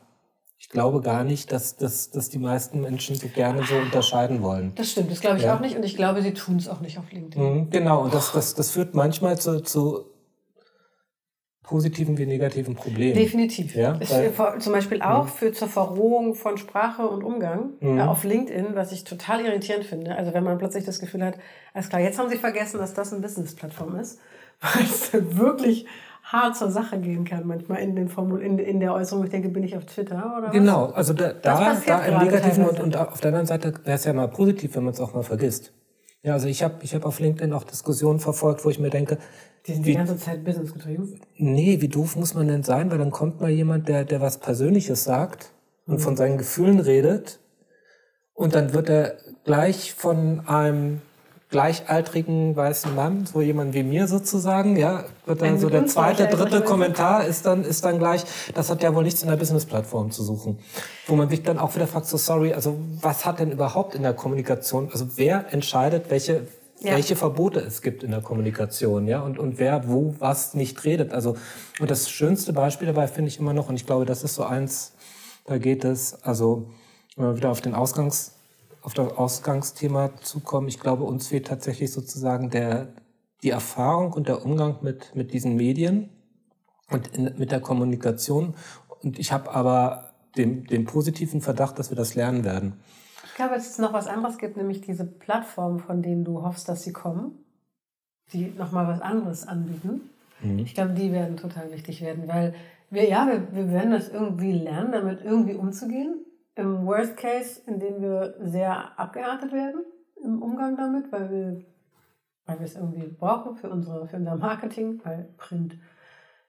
[0.57, 4.73] Ich glaube gar nicht, dass, dass, dass die meisten Menschen so gerne so unterscheiden wollen.
[4.75, 5.55] Das stimmt, das glaube ich ja.
[5.55, 7.41] auch nicht und ich glaube, sie tun es auch nicht auf LinkedIn.
[7.41, 10.05] Mhm, genau, und das, das, das führt manchmal zu, zu
[11.69, 13.13] positiven wie negativen Problemen.
[13.13, 13.75] Definitiv.
[13.75, 15.29] Ja, Weil, zum Beispiel auch mhm.
[15.29, 17.99] für zur Verrohung von Sprache und Umgang mhm.
[17.99, 20.15] auf LinkedIn, was ich total irritierend finde.
[20.15, 21.35] Also wenn man plötzlich das Gefühl hat,
[21.75, 24.19] alles klar, jetzt haben sie vergessen, dass das eine Business-Plattform ist,
[24.61, 25.85] weil es wirklich
[26.23, 29.23] hart zur Sache gehen kann, manchmal in, den Formul in, in der Äußerung.
[29.23, 30.51] Ich denke, bin ich auf Twitter oder was?
[30.51, 34.05] Genau, also da, da, da im Negativen und, und auf der anderen Seite wäre es
[34.05, 35.71] ja mal positiv, wenn man es auch mal vergisst.
[36.21, 39.17] Ja, also ich habe ich hab auf LinkedIn auch Diskussionen verfolgt, wo ich mir denke,
[39.67, 41.19] die sind wie, die ganze Zeit Business getrieben?
[41.37, 42.91] Nee, wie doof muss man denn sein?
[42.91, 45.53] Weil dann kommt mal jemand, der, der was Persönliches sagt
[45.85, 45.99] und mhm.
[45.99, 47.39] von seinen Gefühlen redet
[48.33, 51.01] und dann wird er gleich von einem
[51.49, 56.61] gleichaltrigen weißen Mann, so jemand wie mir sozusagen, ja, wird dann so der zweite, dritte
[56.61, 60.23] Kommentar ist dann, ist dann gleich, das hat ja wohl nichts in der Business-Plattform zu
[60.23, 60.59] suchen.
[61.07, 64.03] Wo man sich dann auch wieder fragt, so sorry, also was hat denn überhaupt in
[64.03, 66.47] der Kommunikation, also wer entscheidet, welche,
[66.81, 66.93] ja.
[66.93, 71.13] welche Verbote es gibt in der Kommunikation, ja, und, und wer wo was nicht redet.
[71.13, 71.35] Also,
[71.79, 74.43] und das schönste Beispiel dabei finde ich immer noch, und ich glaube, das ist so
[74.43, 74.91] eins,
[75.45, 76.69] da geht es, also,
[77.15, 78.33] wenn wir wieder auf den Ausgangs,
[78.89, 82.87] auf das Ausgangsthema zukommen, ich glaube, uns fehlt tatsächlich sozusagen der,
[83.43, 86.09] die Erfahrung und der Umgang mit, mit diesen Medien
[86.89, 88.55] und in, mit der Kommunikation.
[89.03, 92.79] Und ich habe aber den, den positiven Verdacht, dass wir das lernen werden.
[93.25, 96.67] Ich glaube, dass es noch was anderes gibt, nämlich diese Plattformen, von denen du hoffst,
[96.67, 97.45] dass sie kommen,
[98.33, 100.09] die nochmal was anderes anbieten.
[100.41, 100.59] Mhm.
[100.59, 102.55] Ich glaube, die werden total wichtig werden, weil
[102.89, 106.25] wir, ja, wir, wir werden das irgendwie lernen, damit irgendwie umzugehen.
[106.59, 109.83] Im Worst Case, indem wir sehr abgeartet werden
[110.23, 111.65] im Umgang damit, weil wir,
[112.45, 115.77] weil wir es irgendwie brauchen für, unsere, für unser Marketing, weil Print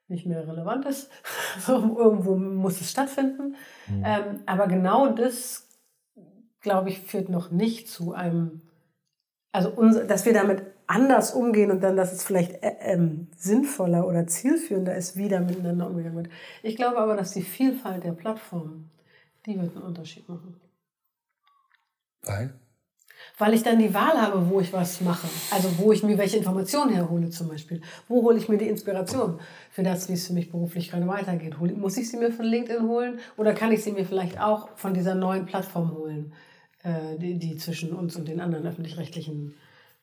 [0.09, 1.11] nicht mehr relevant ist.
[1.61, 3.55] so, irgendwo muss es stattfinden.
[3.89, 4.03] Mhm.
[4.05, 5.69] Ähm, aber genau das,
[6.61, 8.61] glaube ich, führt noch nicht zu einem,
[9.53, 14.07] also unser, dass wir damit anders umgehen und dann, dass es vielleicht äh, ähm, sinnvoller
[14.09, 16.31] oder zielführender ist, wieder miteinander umgegangen wird.
[16.65, 18.91] Ich glaube aber, dass die Vielfalt der Plattformen
[19.47, 20.61] die wird einen Unterschied machen.
[22.23, 22.55] Weil?
[23.39, 25.29] Weil ich dann die Wahl habe, wo ich was mache.
[25.51, 27.81] Also wo ich mir welche Informationen herhole zum Beispiel.
[28.09, 29.39] Wo hole ich mir die Inspiration
[29.71, 31.59] für das, wie es für mich beruflich gerade weitergeht?
[31.77, 34.95] Muss ich sie mir von LinkedIn holen oder kann ich sie mir vielleicht auch von
[34.95, 36.33] dieser neuen Plattform holen,
[36.83, 39.55] äh, die, die zwischen uns und den anderen öffentlich-rechtlichen,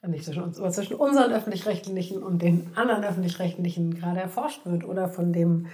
[0.08, 5.10] nicht zwischen uns, aber zwischen unseren öffentlich-rechtlichen und den anderen öffentlich-rechtlichen gerade erforscht wird oder
[5.10, 5.68] von dem,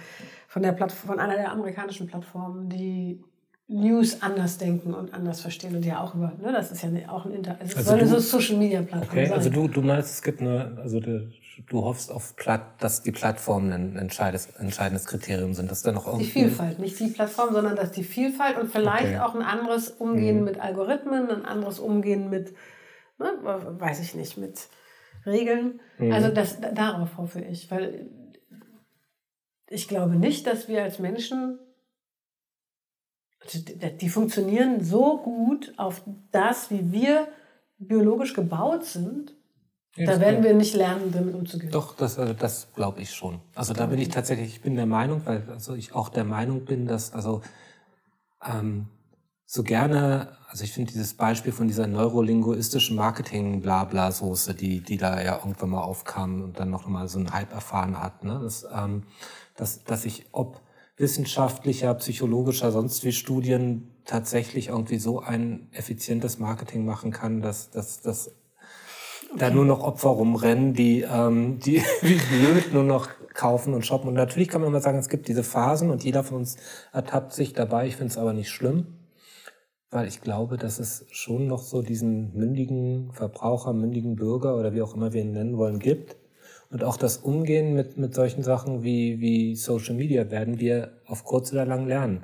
[0.48, 3.24] von der Plattform, von einer der amerikanischen Plattformen, die
[3.68, 7.26] News anders denken und anders verstehen und ja auch über, ne, das ist ja auch
[7.26, 9.38] ein Inter, also, also soll eine so Social Media Plattform okay, sein.
[9.38, 11.32] Also du, du meinst, es gibt eine, also du,
[11.68, 16.08] du hoffst auf Platt, dass die Plattformen ein entscheidendes, entscheidendes Kriterium sind, dass da noch
[16.08, 16.26] irgendwie...
[16.26, 19.20] Die Vielfalt, nicht die Plattform, sondern dass die Vielfalt und vielleicht okay.
[19.20, 20.44] auch ein anderes Umgehen mhm.
[20.44, 22.54] mit Algorithmen, ein anderes Umgehen mit,
[23.18, 24.68] ne, weiß ich nicht, mit
[25.26, 25.80] Regeln.
[26.00, 26.12] Mhm.
[26.12, 28.10] Also das, darauf hoffe ich, weil
[29.70, 31.60] ich glaube nicht, dass wir als Menschen
[34.02, 36.02] die funktionieren so gut auf
[36.32, 37.28] das, wie wir
[37.78, 39.34] biologisch gebaut sind.
[39.96, 41.72] Ja, da werden wir nicht lernen, damit umzugehen.
[41.72, 43.42] Doch, das, also das glaube ich schon.
[43.54, 46.66] Also da bin ich tatsächlich, ich bin der Meinung, weil also ich auch der Meinung
[46.66, 47.42] bin, dass also
[48.44, 48.88] ähm,
[49.46, 55.38] so gerne, also ich finde dieses Beispiel von dieser neurolinguistischen Marketing-Blabla-Soße, die, die da ja
[55.38, 58.40] irgendwann mal aufkam und dann noch mal so einen Hype erfahren hat, ne?
[58.42, 59.04] dass, ähm,
[59.56, 60.60] dass, dass ich, ob
[60.98, 68.02] wissenschaftlicher, psychologischer, sonst wie Studien tatsächlich irgendwie so ein effizientes Marketing machen kann, dass, dass,
[68.02, 69.38] dass okay.
[69.40, 74.10] da nur noch Opfer rumrennen, die, ähm, die wie blöd nur noch kaufen und shoppen.
[74.10, 76.58] Und natürlich kann man immer sagen, es gibt diese Phasen und jeder von uns
[76.92, 77.88] ertappt sich dabei.
[77.88, 79.00] Ich finde es aber nicht schlimm,
[79.90, 84.84] weil ich glaube, dass es schon noch so diesen mündigen Verbraucher, mündigen Bürger oder wie
[84.84, 86.18] auch immer wir ihn nennen wollen, gibt
[86.74, 91.24] Und auch das Umgehen mit, mit solchen Sachen wie, wie Social Media werden wir auf
[91.24, 92.24] kurz oder lang lernen.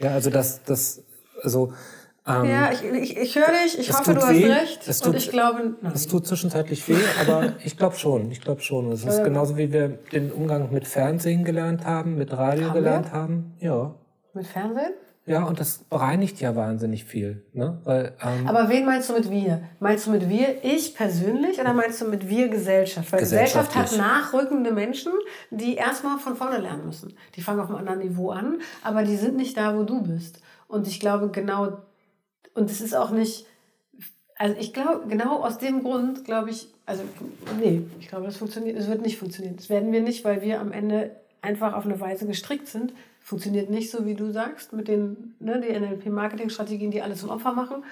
[0.00, 1.02] Ja, also das, das,
[1.42, 1.72] also,
[2.26, 4.52] ähm, ja, ich, ich, ich höre dich, ich hoffe, du weh.
[4.52, 4.80] hast recht.
[4.86, 5.92] Es tut, und ich glaube, nein.
[5.94, 8.92] Es tut zwischenzeitlich weh, aber ich glaube schon, ich glaube schon.
[8.92, 13.06] Es ist genauso wie wir den Umgang mit Fernsehen gelernt haben, mit Radio haben gelernt
[13.06, 13.12] wir?
[13.12, 13.54] haben.
[13.60, 13.94] Ja.
[14.34, 14.92] Mit Fernsehen?
[15.26, 17.44] Ja, und das bereinigt ja wahnsinnig viel.
[17.52, 17.78] Ne?
[17.84, 19.62] Weil, ähm, Aber wen meinst du mit wir?
[19.78, 23.12] Meinst du mit wir ich persönlich oder meinst du mit wir Gesellschaft?
[23.12, 25.12] Weil Gesellschaft hat nachrückende Menschen,
[25.50, 27.14] die erstmal von vorne lernen müssen.
[27.36, 30.40] Die fangen auf einem anderen Niveau an, aber die sind nicht da, wo du bist.
[30.68, 31.78] Und ich glaube genau,
[32.54, 33.46] und es ist auch nicht,
[34.36, 37.02] also ich glaube, genau aus dem Grund glaube ich, also
[37.60, 39.56] nee, ich glaube, das funktioniert, es wird nicht funktionieren.
[39.56, 43.70] Das werden wir nicht, weil wir am Ende einfach auf eine Weise gestrickt sind, funktioniert
[43.70, 47.84] nicht so, wie du sagst, mit den ne, die NLP-Marketing-Strategien, die alle zum Opfer machen.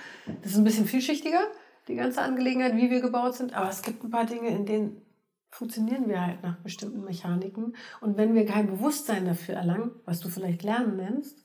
[0.43, 1.43] Das ist ein bisschen vielschichtiger,
[1.87, 3.55] die ganze Angelegenheit, wie wir gebaut sind.
[3.55, 5.03] Aber es gibt ein paar Dinge, in denen
[5.51, 7.77] funktionieren wir halt nach bestimmten Mechaniken.
[8.01, 11.45] Und wenn wir kein Bewusstsein dafür erlangen, was du vielleicht Lernen nennst,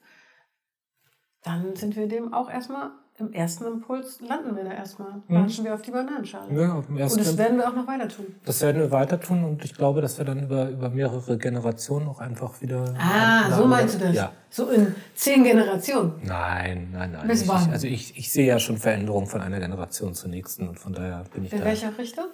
[1.43, 5.21] dann sind wir dem auch erstmal im ersten Impuls landen wir da erstmal.
[5.27, 5.67] Latschen mhm.
[5.67, 6.59] wir auf die Bananenschale.
[6.59, 8.25] Ja, auf dem ersten und das werden wir auch noch weiter tun.
[8.43, 12.07] Das werden wir weiter tun und ich glaube, dass wir dann über, über mehrere Generationen
[12.07, 12.95] auch einfach wieder.
[12.97, 14.15] Ah, so meinst du das?
[14.15, 14.31] Ja.
[14.49, 16.13] So in zehn Generationen?
[16.23, 17.27] Nein, nein, nein.
[17.27, 17.69] Bis wann?
[17.71, 21.23] also ich, ich sehe ja schon Veränderungen von einer Generation zur nächsten und von daher
[21.33, 21.65] bin ich in da.
[21.65, 22.25] In welcher Richtung?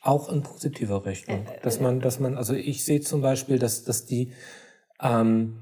[0.00, 1.46] Auch in positiver Richtung.
[1.46, 4.32] Äh, äh, dass man, dass man, also ich sehe zum Beispiel, dass, dass die,
[5.00, 5.58] ähm,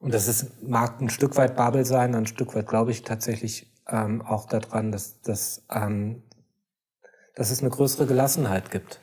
[0.00, 3.72] und das ist, mag ein Stück weit Babel sein, ein Stück weit glaube ich tatsächlich
[3.88, 6.22] ähm, auch daran, dass, dass, ähm,
[7.34, 9.00] dass es eine größere Gelassenheit gibt.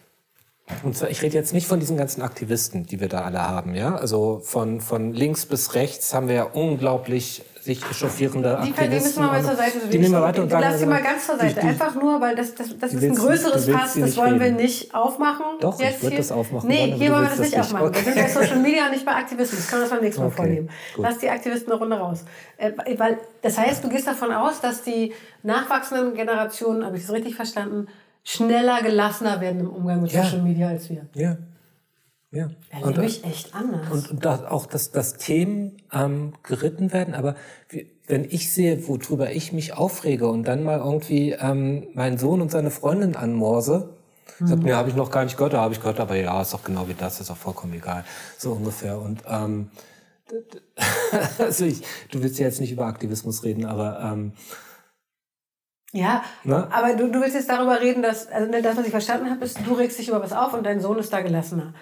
[0.83, 3.75] Und zwar, ich rede jetzt nicht von diesen ganzen Aktivisten, die wir da alle haben,
[3.75, 3.95] ja.
[3.95, 8.89] Also von, von links bis rechts haben wir ja unglaublich sich echauffierende die, Aktivisten.
[8.89, 9.77] Die müssen wir mal zur Seite.
[9.91, 11.61] Die nehmen wir weiter und sagen, Lass sie mal ganz zur Seite.
[11.61, 15.45] Einfach nur, weil das, das, das ist ein größeres Fass, das wollen wir nicht aufmachen.
[15.59, 16.67] Doch, jetzt ich würde das aufmachen.
[16.67, 17.93] Nee, hier wollen wir das nicht aufmachen.
[17.93, 19.61] Wir sind bei Social Media und nicht bei Aktivismus.
[19.61, 20.69] Das können wir das beim nächsten Mal vornehmen.
[20.97, 22.23] Lass die Aktivisten eine Runde raus.
[22.57, 27.13] Äh, weil, das heißt, du gehst davon aus, dass die nachwachsenden Generationen, habe ich das
[27.13, 27.87] richtig verstanden,
[28.25, 30.23] schneller, gelassener werden im Umgang mit ja.
[30.23, 31.05] Social Media als wir.
[31.13, 31.37] Ja.
[32.31, 32.49] Ja.
[32.69, 33.89] Erlebe und, ich echt anders.
[33.89, 37.35] Und, und das, auch, dass, dass Themen ähm, geritten werden, aber
[37.69, 42.41] wie, wenn ich sehe, worüber ich mich aufrege und dann mal irgendwie ähm, meinen Sohn
[42.41, 43.95] und seine Freundin anmorse,
[44.39, 44.47] mhm.
[44.47, 46.53] sagt mir, habe ich noch gar nicht gehört, da habe ich gehört, aber ja, ist
[46.53, 48.03] doch genau wie das, ist auch vollkommen egal,
[48.37, 48.99] so ungefähr.
[48.99, 49.69] Und ähm,
[51.37, 54.33] also ich, du willst ja jetzt nicht über Aktivismus reden, aber ähm,
[55.95, 56.67] ja, ne?
[56.71, 59.45] aber du, du willst jetzt darüber reden, dass, also ne, das, was ich verstanden habe,
[59.45, 61.73] ist, du regst dich über was auf und dein Sohn ist da gelassener.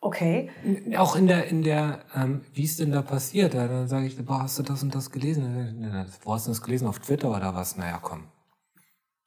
[0.00, 0.50] Okay.
[0.96, 3.54] Auch in der, in der, ähm, wie ist denn da passiert?
[3.54, 6.08] Ja, dann sage ich, boah, hast du das und das gelesen?
[6.24, 6.88] Wo hast du das gelesen?
[6.88, 7.76] Auf Twitter oder was?
[7.76, 8.24] Naja, komm.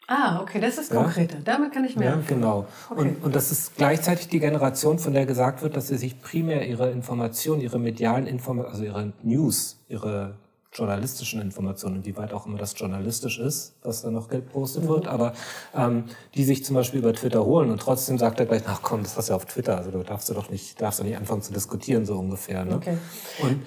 [0.07, 1.37] Ah, okay, das ist konkreter.
[1.37, 1.41] Ja?
[1.45, 2.09] Damit kann ich mehr.
[2.09, 2.67] Ja, genau.
[2.89, 3.01] Okay.
[3.01, 6.67] Und, und das ist gleichzeitig die Generation, von der gesagt wird, dass sie sich primär
[6.67, 10.35] ihre Informationen, ihre medialen Informationen, also ihre News, ihre
[10.73, 14.87] journalistischen Informationen, wie weit auch immer das journalistisch ist, was da noch gepostet mhm.
[14.89, 15.33] wird, aber
[15.75, 16.05] ähm,
[16.35, 19.17] die sich zum Beispiel über Twitter holen und trotzdem sagt er gleich, ach komm, das
[19.17, 21.41] hast du ja auf Twitter, also du darfst du doch nicht, darfst du nicht anfangen
[21.41, 22.65] zu diskutieren, so ungefähr.
[22.65, 22.75] Ne?
[22.75, 22.97] Okay.
[23.41, 23.63] Und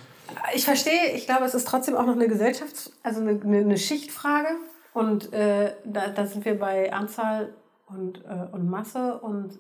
[0.55, 4.49] ich verstehe, ich glaube, es ist trotzdem auch noch eine Gesellschafts-, also eine, eine Schichtfrage
[4.93, 7.55] und äh, da, da sind wir bei Anzahl
[7.87, 9.59] und, äh, und Masse und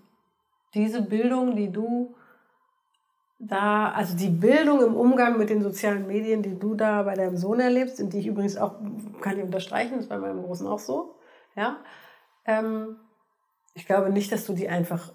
[0.74, 2.14] diese Bildung, die du
[3.38, 7.36] da, also die Bildung im Umgang mit den sozialen Medien, die du da bei deinem
[7.36, 8.76] Sohn erlebst, und die ich übrigens auch,
[9.20, 11.16] kann ich unterstreichen, das ist bei meinem Großen auch so,
[11.54, 11.78] ja,
[12.46, 12.96] ähm,
[13.74, 15.12] ich glaube nicht, dass du die einfach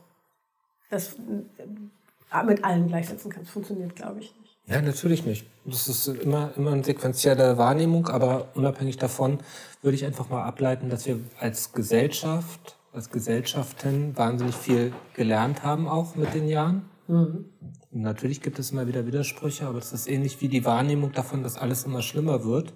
[0.89, 3.51] das äh, mit allen gleichsetzen kannst.
[3.51, 4.57] Funktioniert, glaube ich, nicht.
[4.67, 5.47] Ja, natürlich nicht.
[5.65, 9.39] Das ist immer, immer eine sequentielle Wahrnehmung, aber unabhängig davon
[9.81, 15.87] würde ich einfach mal ableiten, dass wir als Gesellschaft, als Gesellschaften wahnsinnig viel gelernt haben,
[15.87, 16.89] auch mit den Jahren.
[17.07, 17.45] Mhm.
[17.91, 21.57] Natürlich gibt es immer wieder Widersprüche, aber es ist ähnlich wie die Wahrnehmung davon, dass
[21.57, 22.73] alles immer schlimmer wird.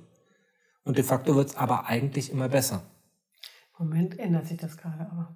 [0.83, 2.83] Und de facto wird es aber eigentlich immer besser.
[3.77, 5.35] Moment ändert sich das gerade aber.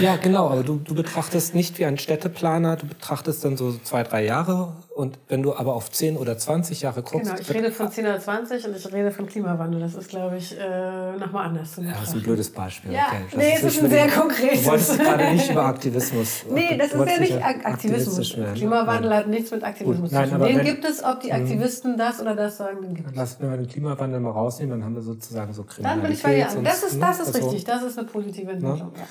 [0.00, 4.02] Ja, genau, aber du, du betrachtest nicht wie ein Städteplaner, du betrachtest dann so zwei,
[4.02, 7.30] drei Jahre und wenn du aber auf 10 oder 20 Jahre guckst.
[7.30, 9.80] Genau, ich rede von 10 oder 20 und ich rede von Klimawandel.
[9.80, 12.92] Das ist, glaube ich, äh, nochmal anders zu Ja, das ist ein blödes Beispiel.
[12.92, 13.36] Ja, okay.
[13.36, 14.62] nee, es ist ein sehr konkretes.
[14.62, 16.44] Du wolltest gerade nicht über Aktivismus.
[16.50, 18.36] nee, das ist ja nicht Aktivismus.
[18.54, 19.18] Klimawandel Nein.
[19.18, 20.10] hat nichts mit Aktivismus.
[20.10, 20.46] Nein, zu tun.
[20.46, 21.34] Den wenn, gibt es, ob die mhm.
[21.34, 23.16] Aktivisten das oder das sagen, den gibt es.
[23.16, 26.02] Lass, wenn wir den Klimawandel mal rausnehmen, dann haben wir sozusagen so Kriminalität.
[26.02, 26.64] Dann bin ich bei dir an.
[26.64, 28.92] Das ist, das ist richtig, das ist eine positive Entwicklung.
[28.96, 29.06] Ja.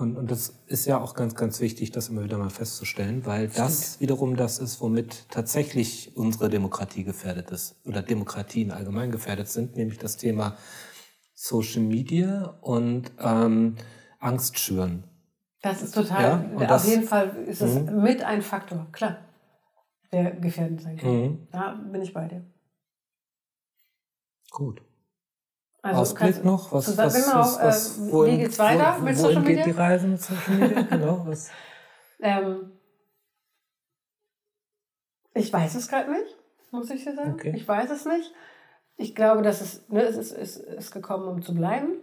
[0.00, 3.48] Und, und das ist ja auch ganz, ganz wichtig, das immer wieder mal festzustellen, weil
[3.48, 9.76] das wiederum das ist, womit tatsächlich unsere Demokratie gefährdet ist oder Demokratien allgemein gefährdet sind,
[9.76, 10.56] nämlich das Thema
[11.34, 13.76] Social Media und ähm,
[14.18, 15.04] Angst schüren.
[15.60, 18.02] Das ist total, ja, auf das, jeden Fall ist es mhm.
[18.02, 19.18] mit ein Faktor, klar,
[20.12, 21.10] der gefährdend sein kann.
[21.10, 21.48] Mhm.
[21.52, 22.42] Da bin ich bei dir.
[24.50, 24.80] Gut.
[25.82, 26.72] Also Ausblick noch?
[26.72, 29.64] Was, was, genau, was, was, äh, wohin, wie geht's weiter wo, mit Social Media?
[29.64, 30.82] geht die Reise mit Social Media?
[30.90, 31.50] genau, was?
[32.20, 32.72] ähm,
[35.34, 36.36] ich weiß es gerade nicht,
[36.70, 37.32] muss ich dir sagen.
[37.32, 37.52] Okay.
[37.56, 38.32] Ich weiß es nicht.
[38.96, 42.02] Ich glaube, dass es, ne, es ist, ist, ist gekommen, um zu bleiben.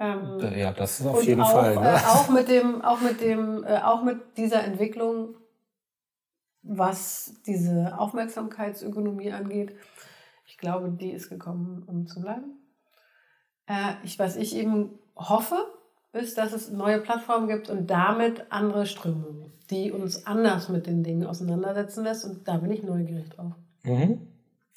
[0.00, 1.74] Ähm, ja, das ist auf jeden auch, Fall.
[1.74, 1.90] Ne?
[1.90, 5.34] Äh, auch mit dem, auch mit dem, äh, auch mit dieser Entwicklung,
[6.62, 9.76] was diese Aufmerksamkeitsökonomie angeht.
[10.46, 12.57] Ich glaube, die ist gekommen, um zu bleiben.
[13.68, 15.56] Äh, ich, was ich eben hoffe,
[16.12, 21.02] ist, dass es neue Plattformen gibt und damit andere Strömungen, die uns anders mit den
[21.02, 22.24] Dingen auseinandersetzen lässt.
[22.24, 23.52] Und da bin ich neugierig drauf.
[23.84, 24.20] Mhm.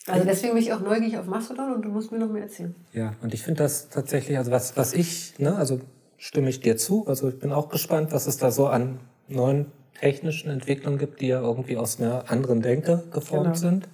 [0.08, 2.76] Also deswegen bin ich auch neugierig auf Mastodon und du musst mir noch mehr erzählen.
[2.92, 5.80] Ja, und ich finde das tatsächlich, also was, was ich, ne, also
[6.18, 7.08] stimme ich dir zu.
[7.08, 9.68] Also ich bin auch gespannt, was es da so an neuen
[10.00, 13.56] technischen Entwicklungen gibt, die ja irgendwie aus einer anderen Denke geformt genau.
[13.56, 13.88] sind.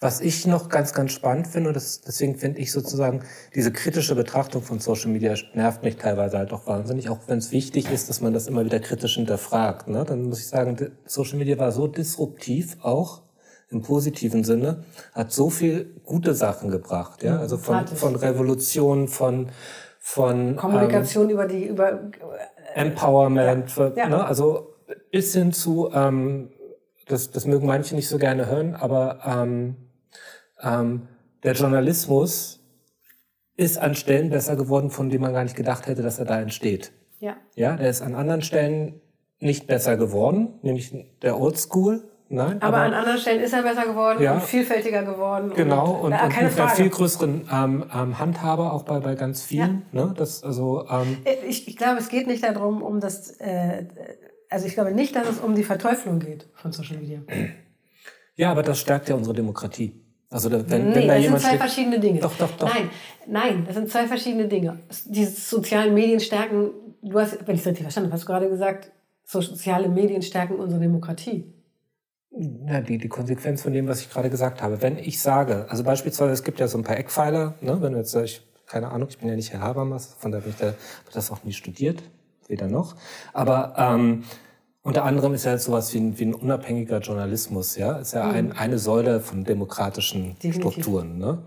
[0.00, 3.22] Was ich noch ganz, ganz spannend finde, und das, deswegen finde ich sozusagen
[3.54, 7.52] diese kritische Betrachtung von Social Media nervt mich teilweise halt auch wahnsinnig, auch wenn es
[7.52, 9.88] wichtig ist, dass man das immer wieder kritisch hinterfragt.
[9.88, 10.04] Ne?
[10.04, 10.76] Dann muss ich sagen,
[11.06, 13.22] Social Media war so disruptiv auch
[13.70, 17.22] im positiven Sinne, hat so viel gute Sachen gebracht.
[17.22, 17.38] Ja?
[17.38, 19.48] Also von, von Revolution, von,
[20.00, 21.98] von Kommunikation ähm, über die über äh,
[22.74, 23.74] Empowerment, ja.
[23.74, 24.08] Für, ja.
[24.08, 24.24] Ne?
[24.24, 24.74] also
[25.10, 26.50] bis hin zu ähm,
[27.06, 29.76] das, das mögen manche nicht so gerne hören, aber ähm,
[30.62, 31.08] ähm,
[31.42, 32.60] der Journalismus
[33.56, 36.40] ist an Stellen besser geworden, von denen man gar nicht gedacht hätte, dass er da
[36.40, 36.92] entsteht.
[37.20, 37.36] Ja.
[37.54, 39.00] Ja, der ist an anderen Stellen
[39.38, 40.92] nicht besser geworden, nämlich
[41.22, 42.10] der Oldschool.
[42.28, 45.52] Nein, aber, aber an anderen Stellen ist er besser geworden ja, und vielfältiger geworden.
[45.54, 46.62] Genau, und, und, und mit Frage.
[46.62, 49.82] einer viel größeren ähm, ähm, Handhabe auch bei, bei ganz vielen.
[49.92, 50.06] Ja.
[50.06, 50.14] Ne?
[50.16, 53.86] Das, also, ähm, ich, ich glaube, es geht nicht darum, um das äh,
[54.54, 57.20] also ich glaube nicht, dass es um die Verteuflung geht von Social Media.
[58.36, 60.03] Ja, aber das stärkt ja unsere Demokratie.
[60.34, 62.18] Also wenn, nee, wenn da das sind zwei verschiedene Dinge.
[62.18, 62.74] Doch, doch, doch.
[62.74, 62.90] Nein,
[63.28, 64.80] nein, das sind zwei verschiedene Dinge.
[65.04, 66.70] Diese sozialen Medien stärken,
[67.02, 68.90] du hast, wenn ich es richtig verstanden habe, hast du gerade gesagt,
[69.22, 71.44] soziale Medien stärken unsere Demokratie.
[72.66, 74.82] Ja, die, die Konsequenz von dem, was ich gerade gesagt habe.
[74.82, 77.98] Wenn ich sage, also beispielsweise, es gibt ja so ein paar Eckpfeiler, ne, wenn du
[78.00, 80.74] jetzt, ich, keine Ahnung, ich bin ja nicht Herr Habermas, von daher habe
[81.06, 82.02] ich das auch nie studiert,
[82.48, 82.96] weder noch.
[83.32, 84.24] Aber ähm,
[84.84, 88.48] unter anderem ist ja sowas wie ein, wie ein unabhängiger Journalismus, ja, ist ja ein,
[88.48, 88.52] mhm.
[88.52, 90.56] eine Säule von demokratischen Definitiv.
[90.56, 91.18] Strukturen.
[91.18, 91.38] Ne?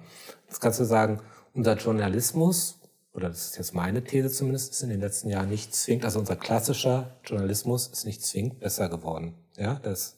[0.47, 1.19] Jetzt kannst du sagen,
[1.53, 2.79] unser Journalismus,
[3.13, 6.19] oder das ist jetzt meine These zumindest, ist in den letzten Jahren nicht zwingend, also
[6.19, 9.35] unser klassischer Journalismus ist nicht zwingend besser geworden.
[9.55, 10.17] Ja, das,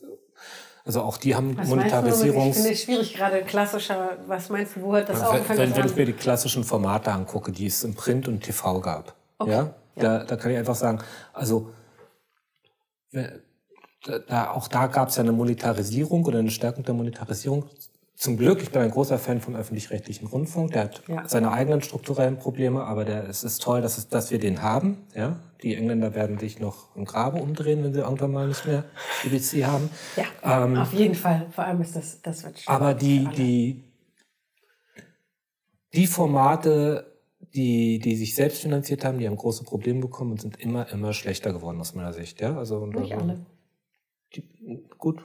[0.85, 2.49] also auch die haben was Monetarisierung.
[2.51, 5.85] Ich finde es schwierig, gerade klassischer, was meinst du, wo hat das Wenn, wenn, wenn
[5.87, 9.51] ich mir die klassischen Formate angucke, die es im Print und TV gab, okay.
[9.51, 9.73] ja, ja.
[9.95, 10.99] Da, da kann ich einfach sagen,
[11.33, 11.73] also
[13.11, 17.65] da, auch da gab es ja eine Monetarisierung oder eine Stärkung der Monetarisierung.
[18.15, 20.73] Zum Glück, ich bin ein großer Fan vom öffentlich-rechtlichen Rundfunk.
[20.73, 21.23] Der hat ja.
[21.25, 25.07] seine eigenen strukturellen Probleme, aber der, es ist toll, dass, es, dass wir den haben.
[25.15, 25.39] Ja?
[25.63, 28.83] Die Engländer werden sich noch im Grabe umdrehen, wenn sie irgendwann mal nicht mehr
[29.23, 29.89] BBC haben.
[30.17, 31.47] Ja, ähm, auf jeden Fall.
[31.51, 32.73] Vor allem ist das, das wird schön.
[32.73, 33.85] Aber die, die,
[35.93, 37.18] die Formate,
[37.53, 41.13] die, die sich selbst finanziert haben, die haben große Probleme bekommen und sind immer, immer
[41.13, 42.41] schlechter geworden aus meiner Sicht.
[42.41, 42.57] Ja?
[42.57, 43.45] Also, Nicht also, alle.
[44.35, 44.43] Die,
[44.99, 45.23] gut,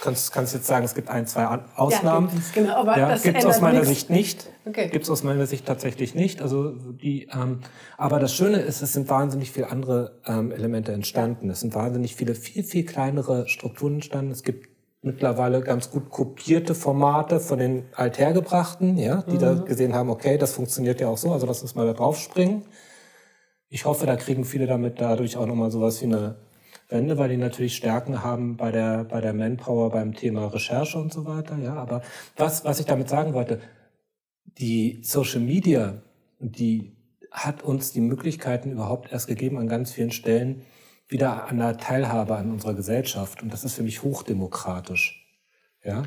[0.00, 1.44] kannst kannst jetzt sagen, es gibt ein, zwei
[1.76, 2.28] Ausnahmen.
[2.28, 3.88] Ja, gibt es, genau, aber ja, das gibt es aus meiner nichts.
[3.88, 4.48] Sicht nicht.
[4.64, 4.88] Okay.
[4.88, 6.40] Gibt es aus meiner Sicht tatsächlich nicht.
[6.40, 7.60] Also die, ähm,
[7.98, 11.50] aber das Schöne ist, es sind wahnsinnig viele andere ähm, Elemente entstanden.
[11.50, 14.30] Es sind wahnsinnig viele, viel, viel kleinere Strukturen entstanden.
[14.30, 14.69] Es gibt
[15.02, 19.38] mittlerweile ganz gut kopierte Formate von den althergebrachten, ja, die mhm.
[19.38, 22.18] da gesehen haben, okay, das funktioniert ja auch so, also lass uns mal da drauf
[22.18, 22.64] springen.
[23.68, 26.36] Ich hoffe, da kriegen viele damit dadurch auch nochmal sowas wie eine
[26.88, 31.12] Wende, weil die natürlich Stärken haben bei der, bei der Manpower, beim Thema Recherche und
[31.12, 31.74] so weiter, ja.
[31.74, 32.02] Aber
[32.36, 33.60] was, was ich damit sagen wollte,
[34.58, 36.02] die Social Media,
[36.40, 36.96] die
[37.30, 40.62] hat uns die Möglichkeiten überhaupt erst gegeben an ganz vielen Stellen,
[41.10, 43.42] wieder an der Teilhabe an unserer Gesellschaft.
[43.42, 45.26] Und das ist für mich hochdemokratisch.
[45.84, 46.04] Ja.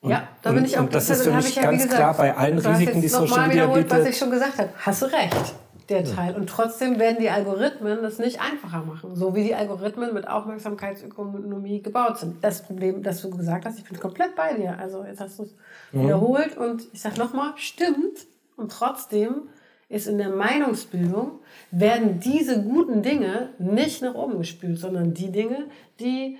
[0.00, 0.82] Und, ja, da bin ich auch.
[0.82, 3.66] Und das ist für mich ja, ganz gesagt, klar bei allen Risiken, die Social Media
[3.66, 3.90] bietet.
[3.90, 4.70] was ich schon gesagt habe.
[4.78, 5.54] Hast du recht,
[5.88, 6.34] der Teil.
[6.34, 9.14] Und trotzdem werden die Algorithmen das nicht einfacher machen.
[9.14, 12.42] So wie die Algorithmen mit Aufmerksamkeitsökonomie gebaut sind.
[12.42, 14.78] Das Problem, das du gesagt hast, ich bin komplett bei dir.
[14.78, 15.54] Also jetzt hast du es
[15.92, 16.04] mhm.
[16.04, 18.26] wiederholt und ich sage nochmal, stimmt.
[18.56, 19.48] Und trotzdem
[19.92, 21.40] ist in der Meinungsbildung,
[21.70, 25.66] werden diese guten Dinge nicht nach oben gespült, sondern die Dinge,
[26.00, 26.38] die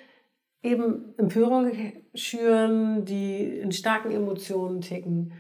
[0.62, 1.70] eben Empörung
[2.14, 5.32] schüren, die in starken Emotionen ticken,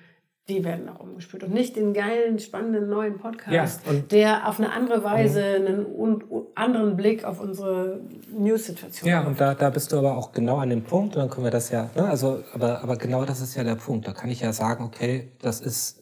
[0.48, 4.72] die werden auch umgespült und nicht den geilen, spannenden neuen Podcast, Ja, der auf eine
[4.72, 6.24] andere Weise einen un
[6.56, 8.00] anderen Blick auf unsere
[8.36, 11.30] News-Situation Ja, und da, da bist du aber auch genau an dem Punkt, und dann
[11.30, 14.06] können wir das ja, ne, also, aber, aber genau das ist ja der Punkt.
[14.06, 16.01] Da kann ich ja sagen, okay, das ist,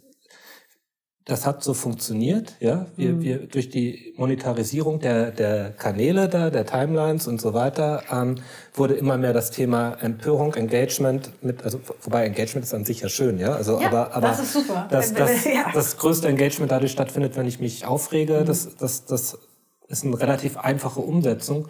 [1.27, 2.87] das hat so funktioniert, ja.
[2.97, 8.37] Wir, wir durch die Monetarisierung der, der Kanäle da, der Timelines und so weiter, ähm,
[8.75, 13.09] wurde immer mehr das Thema Empörung, Engagement mit, also wobei Engagement ist an sich ja
[13.09, 13.53] schön, ja.
[13.53, 14.87] Also, Ja, aber, aber das ist super.
[14.91, 15.71] Wenn- dass, ja.
[15.75, 19.39] das größte Engagement dadurch stattfindet, wenn ich mich aufrege, das, das, das
[19.89, 21.69] ist eine relativ einfache Umsetzung.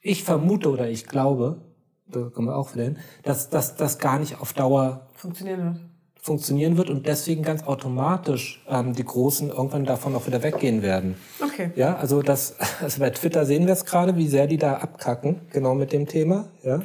[0.00, 1.60] Ich vermute oder ich glaube,
[2.08, 5.91] da kommen wir auch wieder hin, dass dass das gar nicht auf Dauer Funktionieren wird.
[6.22, 11.16] Funktionieren wird und deswegen ganz automatisch ähm, die Großen irgendwann davon auch wieder weggehen werden.
[11.42, 11.72] Okay.
[11.74, 15.40] Ja, also das, also bei Twitter sehen wir es gerade, wie sehr die da abkacken,
[15.52, 16.46] genau mit dem Thema.
[16.62, 16.80] Ja,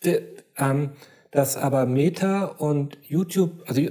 [0.00, 0.22] Wir,
[0.56, 0.90] ähm,
[1.32, 3.82] dass aber Meta und YouTube, also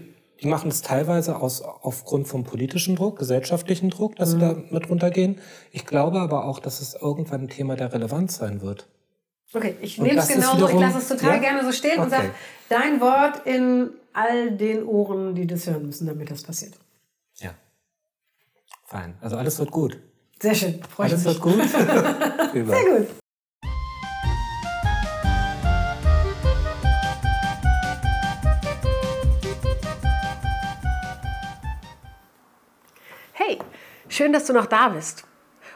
[0.41, 4.89] die machen es teilweise aus, aufgrund vom politischen Druck, gesellschaftlichen Druck, dass sie da mit
[4.89, 5.39] runtergehen.
[5.73, 8.87] Ich glaube aber auch, dass es irgendwann ein Thema der Relevanz sein wird.
[9.53, 11.39] Okay, ich Und nehme es das ist genau so, ich lasse es total ja?
[11.39, 12.15] gerne so stehen und Okay.
[12.15, 12.31] sage,
[12.69, 16.73] dein Wort in all den Ohren, die das hören müssen, damit das passiert.
[17.37, 17.53] Ja.
[18.85, 19.15] Fein.
[19.21, 19.99] Also alles wird gut.
[20.41, 21.33] Sehr schön, freue Alles mich.
[21.33, 21.69] wird gut.
[22.53, 23.07] Sehr gut.
[33.33, 33.59] Hey,
[34.07, 35.25] schön, dass du noch da bist.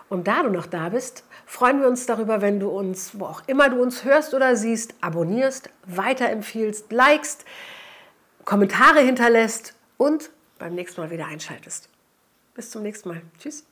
[0.10, 3.42] Und da du noch da bist, freuen wir uns darüber, wenn du uns, wo auch
[3.48, 7.46] immer du uns hörst oder siehst, abonnierst, weiterempfiehlst, likest,
[8.46, 11.90] Kommentare hinterlässt und beim nächsten Mal wieder einschaltest.
[12.54, 13.22] Bis zum nächsten Mal.
[13.40, 13.66] Tschüss.